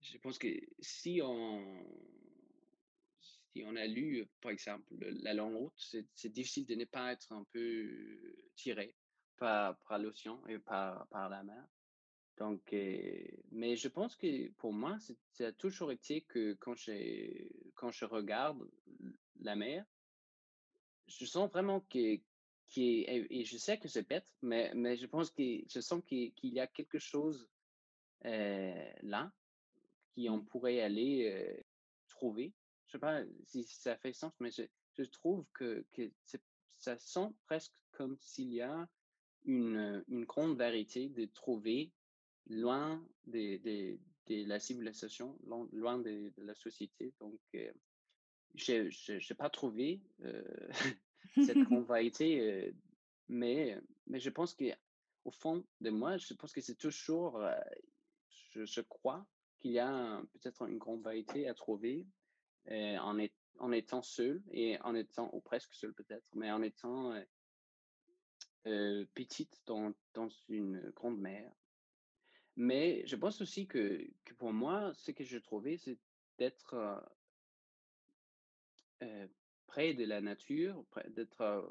je 0.00 0.16
pense 0.18 0.38
que 0.38 0.48
si 0.80 1.20
on, 1.22 1.84
on 3.64 3.76
a 3.76 3.86
lu, 3.86 4.26
par 4.40 4.50
exemple, 4.50 4.84
La 5.22 5.34
longue 5.34 5.56
route, 5.56 6.04
c'est 6.14 6.32
difficile 6.32 6.66
de 6.66 6.74
ne 6.74 6.84
pas 6.84 7.12
être 7.12 7.32
un 7.32 7.44
peu 7.52 8.34
tiré 8.54 8.94
par, 9.36 9.78
par 9.88 9.98
l'océan 9.98 10.44
et 10.46 10.58
par, 10.58 11.06
par 11.08 11.28
la 11.28 11.42
mer. 11.42 11.64
Donc, 12.38 12.60
mais 13.50 13.76
je 13.76 13.88
pense 13.88 14.14
que 14.16 14.50
pour 14.52 14.72
moi, 14.72 14.98
ça 15.32 15.46
a 15.46 15.52
toujours 15.52 15.90
été 15.90 16.20
que 16.22 16.54
quand, 16.54 16.74
quand 17.74 17.90
je 17.90 18.04
regarde 18.04 18.58
la 19.40 19.56
mer, 19.56 19.84
je 21.06 21.24
sens 21.24 21.50
vraiment 21.50 21.80
que, 21.80 22.18
et 22.76 23.44
je 23.44 23.56
sais 23.56 23.78
que 23.78 23.88
c'est 23.88 24.06
bête, 24.06 24.26
mais, 24.42 24.72
mais 24.74 24.96
je 24.96 25.06
pense 25.06 25.30
que 25.30 25.42
je 25.68 25.80
sens 25.80 26.02
qu'il 26.06 26.32
y 26.42 26.60
a 26.60 26.66
quelque 26.66 26.98
chose 26.98 27.48
là 28.22 29.32
qui 30.14 30.28
on 30.28 30.38
mmh. 30.38 30.46
pourrait 30.46 30.80
aller 30.80 31.64
trouver 32.08 32.52
je 32.86 32.92
sais 32.92 32.98
pas 32.98 33.22
si 33.44 33.64
ça 33.64 33.96
fait 33.96 34.12
sens, 34.12 34.32
mais 34.40 34.50
je, 34.50 35.02
trouve 35.04 35.44
que, 35.52 35.84
que 35.92 36.10
ça 36.76 36.96
sent 36.96 37.28
presque 37.46 37.74
comme 37.92 38.16
s'il 38.20 38.52
y 38.52 38.60
a 38.60 38.88
une, 39.44 40.04
une, 40.08 40.24
grande 40.24 40.56
vérité 40.56 41.08
de 41.08 41.26
trouver 41.26 41.92
loin 42.48 43.04
de, 43.26 43.56
de, 43.58 43.98
de 44.26 44.48
la 44.48 44.58
civilisation, 44.58 45.38
loin, 45.72 45.98
de, 45.98 46.32
la 46.38 46.54
société. 46.54 47.12
Donc, 47.20 47.40
euh, 47.54 47.72
je 48.54 49.12
n'ai 49.12 49.36
pas 49.36 49.50
trouvé 49.50 50.00
euh, 50.22 50.42
cette 51.46 51.58
grande 51.70 51.86
vérité, 51.86 52.40
euh, 52.40 52.72
mais, 53.28 53.78
mais 54.06 54.20
je 54.20 54.30
pense 54.30 54.54
qu'au 54.54 55.30
fond 55.30 55.64
de 55.80 55.90
moi, 55.90 56.16
je 56.16 56.34
pense 56.34 56.52
que 56.52 56.60
c'est 56.60 56.76
toujours, 56.76 57.40
je, 58.52 58.64
je 58.64 58.80
crois 58.80 59.26
qu'il 59.58 59.72
y 59.72 59.78
a 59.78 60.22
peut-être 60.32 60.62
une 60.68 60.78
grande 60.78 61.02
vérité 61.02 61.48
à 61.48 61.54
trouver 61.54 62.06
en, 62.68 63.18
en, 63.58 63.72
étant 63.72 64.02
seul 64.02 64.42
et 64.50 64.80
en 64.82 64.94
étant, 64.94 65.30
ou 65.32 65.40
presque 65.40 65.74
seul 65.74 65.92
peut-être, 65.94 66.26
mais 66.34 66.50
en 66.50 66.62
étant 66.62 67.14
euh, 68.66 69.06
petite 69.14 69.62
dans, 69.66 69.92
dans, 70.12 70.28
une 70.48 70.90
grande 70.96 71.20
mer. 71.20 71.52
Mais 72.56 73.06
je 73.06 73.16
pense 73.16 73.40
aussi 73.40 73.66
que, 73.66 74.06
pour 74.38 74.52
moi, 74.52 74.92
ce 74.94 75.10
que 75.10 75.24
je 75.24 75.38
trouvais, 75.38 75.76
c'est 75.76 75.98
d'être 76.38 76.74
près 79.66 79.92
de 79.92 80.04
la 80.04 80.20
nature, 80.20 80.84
d'être 81.08 81.68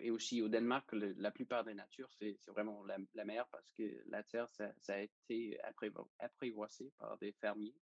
et 0.00 0.10
aussi 0.10 0.42
au 0.42 0.48
Danemark, 0.48 0.88
la 0.92 1.30
plupart 1.30 1.64
des 1.64 1.74
natures, 1.74 2.10
c'est 2.18 2.36
vraiment 2.48 2.84
la, 2.84 3.24
mer 3.24 3.46
parce 3.48 3.72
que 3.72 4.02
la 4.08 4.22
terre, 4.22 4.48
ça, 4.50 4.72
a 4.88 5.00
été 5.00 5.58
apprivoisé 6.18 6.92
par 6.98 7.16
des 7.18 7.32
fermiers. 7.32 7.76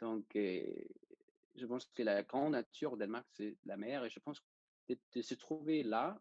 Donc, 0.00 0.26
je 0.34 1.66
pense 1.66 1.86
que 1.86 2.02
la 2.02 2.22
grande 2.22 2.52
nature 2.52 2.94
au 2.94 2.96
Danemark, 2.96 3.26
c'est 3.32 3.56
la 3.64 3.76
mer. 3.76 4.04
Et 4.04 4.10
je 4.10 4.18
pense 4.18 4.40
que 4.88 4.94
de, 5.12 5.22
se 5.22 5.34
trouver 5.34 5.82
là, 5.82 6.20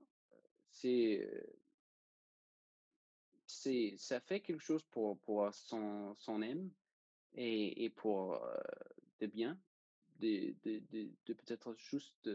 c'est, 0.70 1.28
c'est, 3.54 3.96
ça 3.98 4.20
fait 4.20 4.40
quelque 4.40 4.62
chose 4.62 4.84
pour, 4.92 5.20
pour 5.20 5.54
son, 5.54 6.16
son 6.16 6.42
âme 6.42 6.70
et, 7.36 7.86
et 7.86 7.90
pour 7.90 8.34
euh, 8.34 8.58
de 9.20 9.28
bien, 9.28 9.58
de, 10.20 10.56
de, 10.64 10.82
de, 10.92 11.34
peut-être 11.34 11.76
juste 11.76 12.30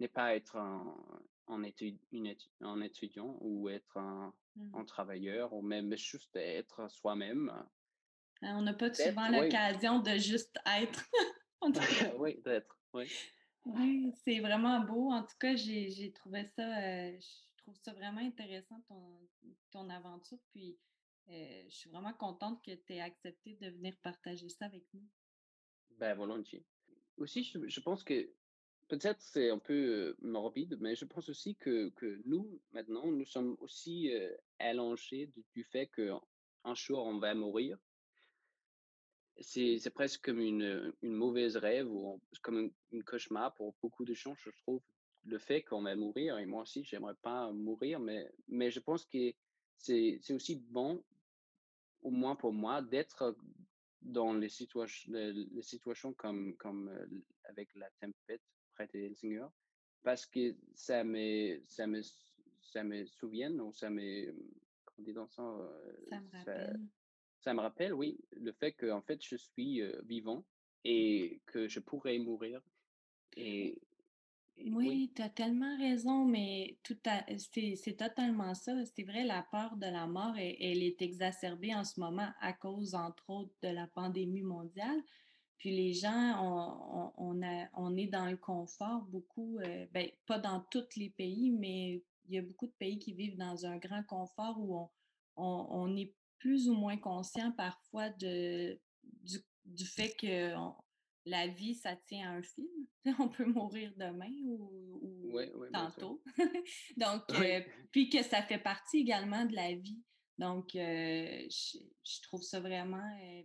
ne 0.00 0.06
pas 0.06 0.34
être 0.34 0.56
en, 0.56 0.96
en, 1.46 1.62
étude, 1.62 1.98
une 2.12 2.34
en 2.60 2.80
étudiant 2.80 3.36
ou 3.40 3.68
être 3.68 3.96
un, 3.96 4.34
mmh. 4.56 4.84
travailleur 4.86 5.52
ou 5.52 5.62
même 5.62 5.96
juste 5.96 6.34
être 6.36 6.88
soi-même. 6.90 7.50
Hein, 8.42 8.56
on 8.56 8.62
n'a 8.62 8.74
pas 8.74 8.92
souvent 8.92 9.28
l'occasion 9.28 10.00
de 10.00 10.16
juste 10.18 10.58
être. 10.66 11.04
oui, 12.18 12.34
peut-être. 12.42 12.76
Oui. 12.92 13.10
Oui, 13.64 14.12
c'est 14.24 14.40
vraiment 14.40 14.80
beau. 14.80 15.12
En 15.12 15.22
tout 15.22 15.36
cas, 15.38 15.54
j'ai 15.54 16.12
trouvé 16.12 16.44
ça, 16.56 16.62
euh, 16.62 17.16
je 17.20 17.51
trouve 17.62 17.76
ça 17.82 17.92
vraiment 17.92 18.20
intéressant, 18.20 18.80
ton, 18.88 19.28
ton 19.70 19.88
aventure. 19.90 20.38
Puis, 20.52 20.78
euh, 21.28 21.64
je 21.68 21.74
suis 21.74 21.90
vraiment 21.90 22.12
contente 22.14 22.62
que 22.64 22.74
tu 22.74 22.94
aies 22.94 23.00
accepté 23.00 23.54
de 23.54 23.70
venir 23.70 23.96
partager 24.02 24.48
ça 24.48 24.66
avec 24.66 24.84
nous. 24.92 25.08
Ben, 25.98 26.14
volontiers. 26.14 26.64
Aussi, 27.16 27.44
je, 27.44 27.80
pense 27.80 28.02
que 28.02 28.30
peut-être 28.88 29.20
c'est 29.20 29.50
un 29.50 29.58
peu 29.58 29.74
euh, 29.74 30.16
morbide, 30.22 30.76
mais 30.80 30.96
je 30.96 31.04
pense 31.04 31.28
aussi 31.28 31.56
que, 31.56 31.90
que 31.90 32.20
nous, 32.24 32.60
maintenant, 32.72 33.06
nous 33.06 33.26
sommes 33.26 33.56
aussi 33.60 34.10
allongés 34.58 35.26
du, 35.26 35.44
du 35.54 35.64
fait 35.64 35.88
qu'un 35.88 36.74
jour, 36.74 37.04
on 37.04 37.18
va 37.18 37.34
mourir 37.34 37.78
c'est 39.40 39.90
presque 39.94 40.24
comme 40.24 40.40
une, 40.40 40.92
une, 41.02 41.14
mauvaise 41.14 41.56
rêve 41.56 41.90
ou 41.90 42.20
comme 42.42 42.70
une, 42.90 43.04
cauchemar 43.04 43.54
pour 43.54 43.74
beaucoup 43.82 44.04
de 44.04 44.14
gens, 44.14 44.34
je 44.36 44.50
trouve. 44.62 44.82
Le 45.24 45.38
fait 45.38 45.62
qu'on 45.62 45.82
va 45.82 45.94
mourir, 45.94 46.38
et 46.38 46.46
moi 46.46 46.62
aussi, 46.62 46.82
j'aimerais 46.84 47.14
pas 47.22 47.50
mourir, 47.52 48.00
mais, 48.00 48.30
mais 48.48 48.70
je 48.70 48.80
pense 48.80 49.04
que 49.04 49.32
c'est 49.78 50.20
aussi 50.30 50.56
bon, 50.56 51.02
au 52.02 52.10
moins 52.10 52.36
pour 52.36 52.52
moi, 52.52 52.82
d'être 52.82 53.36
dans 54.00 54.34
les, 54.34 54.48
situations 54.48 55.12
les 55.12 55.62
situations 55.62 56.12
comme, 56.12 56.56
comme 56.56 56.88
euh, 56.88 57.06
avec 57.44 57.72
la 57.76 57.88
tempête 58.00 58.42
près 58.74 58.88
de 58.88 58.98
Helsingør, 58.98 59.50
parce 60.02 60.26
que 60.26 60.56
ça 60.74 61.04
me, 61.04 61.62
ça 61.68 61.86
me, 61.86 62.00
ça 62.60 62.82
me 62.82 63.04
souvient, 63.06 63.56
ou 63.60 63.72
ça 63.72 63.90
me, 63.90 64.34
comment 64.84 65.04
dit 65.04 65.12
dans 65.12 65.28
ça, 65.28 65.42
euh, 65.42 66.08
ça 66.08 66.20
me 66.20 66.30
rappelle 66.32 66.80
ça 67.42 67.54
me 67.54 67.60
rappelle, 67.60 67.92
oui, 67.92 68.18
le 68.36 68.52
fait 68.52 68.72
que 68.72 68.90
en 68.90 69.02
fait 69.02 69.20
je 69.22 69.34
suis 69.34 69.82
vivant 70.04 70.44
et 70.84 71.40
que 71.46 71.68
je 71.68 71.80
pourrais 71.80 72.18
mourir. 72.18 72.62
Et, 73.36 73.80
oui, 74.66 75.12
tu 75.14 75.22
as 75.22 75.28
tellement 75.28 75.76
raison, 75.78 76.24
mais 76.24 76.78
c'est 77.38 77.96
totalement 77.96 78.54
ça. 78.54 78.72
C'est 78.84 79.02
vrai, 79.02 79.24
la 79.24 79.42
peur 79.50 79.76
de 79.76 79.86
la 79.86 80.06
mort, 80.06 80.34
elle, 80.36 80.82
est 80.82 81.00
exacerbée 81.02 81.74
en 81.74 81.84
ce 81.84 81.98
moment 81.98 82.28
à 82.40 82.52
cause, 82.52 82.94
entre 82.94 83.28
autres, 83.30 83.54
de 83.62 83.68
la 83.68 83.86
pandémie 83.86 84.42
mondiale. 84.42 85.02
Puis 85.58 85.74
les 85.74 85.92
gens, 85.92 87.12
on, 87.16 87.96
est 87.96 88.06
dans 88.06 88.26
le 88.26 88.36
confort 88.36 89.02
beaucoup, 89.02 89.58
ben, 89.92 90.08
pas 90.26 90.38
dans 90.38 90.60
tous 90.70 90.96
les 90.96 91.10
pays, 91.10 91.50
mais 91.50 92.02
il 92.28 92.34
y 92.34 92.38
a 92.38 92.42
beaucoup 92.42 92.66
de 92.66 92.72
pays 92.72 92.98
qui 92.98 93.12
vivent 93.12 93.36
dans 93.36 93.66
un 93.66 93.78
grand 93.78 94.02
confort 94.04 94.58
où 94.60 94.88
on, 95.36 95.96
est 95.96 96.12
plus 96.38 96.68
ou 96.68 96.74
moins 96.74 96.96
conscient 96.96 97.52
parfois 97.52 98.10
du, 98.10 98.78
du 99.64 99.86
fait 99.86 100.14
que 100.18 100.54
la 101.24 101.46
vie, 101.46 101.74
ça 101.74 101.96
tient 101.96 102.30
à 102.30 102.32
un 102.34 102.42
fil. 102.42 102.68
On 103.18 103.28
peut 103.28 103.44
mourir 103.44 103.92
demain 103.96 104.32
ou, 104.44 105.32
tantôt. 105.72 106.22
Donc, 106.96 107.22
euh, 107.30 107.60
puis 107.90 108.08
que 108.08 108.22
ça 108.22 108.42
fait 108.42 108.58
partie 108.58 108.98
également 108.98 109.44
de 109.44 109.54
la 109.54 109.74
vie. 109.74 110.02
Donc, 110.38 110.74
euh, 110.74 111.46
je, 111.48 112.22
trouve 112.22 112.42
ça 112.42 112.60
vraiment 112.60 113.04
euh, 113.22 113.42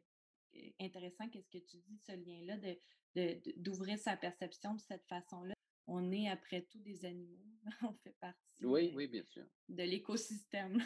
intéressant, 0.79 1.29
qu'est-ce 1.29 1.49
que 1.49 1.63
tu 1.63 1.77
dis, 1.77 1.99
ce 2.05 2.13
lien-là, 2.13 2.57
d'ouvrir 2.57 2.77
de, 3.15 3.53
d'ouvrir 3.57 3.99
sa 3.99 4.17
perception 4.17 4.73
de 4.73 4.81
cette 4.81 5.05
façon-là. 5.07 5.53
on 5.85 6.11
est 6.11 6.29
après 6.29 6.63
tout 6.63 6.79
des 6.79 7.05
animaux. 7.05 7.37
on 7.83 7.93
fait 8.03 8.15
partie 8.19 8.65
oui, 8.65 8.91
oui, 8.95 9.07
bien 9.07 9.23
sûr. 9.25 9.45
de 9.69 9.83
l'écosystème. 9.83 10.81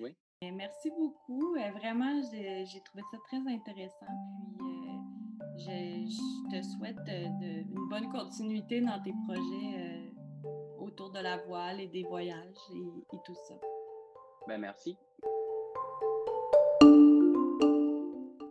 oui. 0.00 0.16
merci 0.40 0.88
beaucoup. 0.90 1.52
vraiment, 1.52 2.22
j'ai 2.32 2.80
trouvé 2.84 3.02
ça 3.10 3.18
très 3.28 3.38
intéressant. 3.38 4.06
Puis, 4.58 5.15
je, 5.58 6.50
te 6.50 6.62
souhaite 6.62 7.08
une 7.08 7.88
bonne 7.88 8.10
continuité 8.10 8.80
dans 8.80 9.02
tes 9.02 9.12
projets 9.26 10.12
autour 10.78 11.10
de 11.10 11.20
la 11.20 11.38
voile 11.38 11.80
et 11.80 11.88
des 11.88 12.04
voyages 12.04 12.54
et, 12.74 13.16
et 13.16 13.18
tout 13.24 13.34
ça. 13.34 13.54
Ben, 14.46 14.58
merci. 14.58 14.96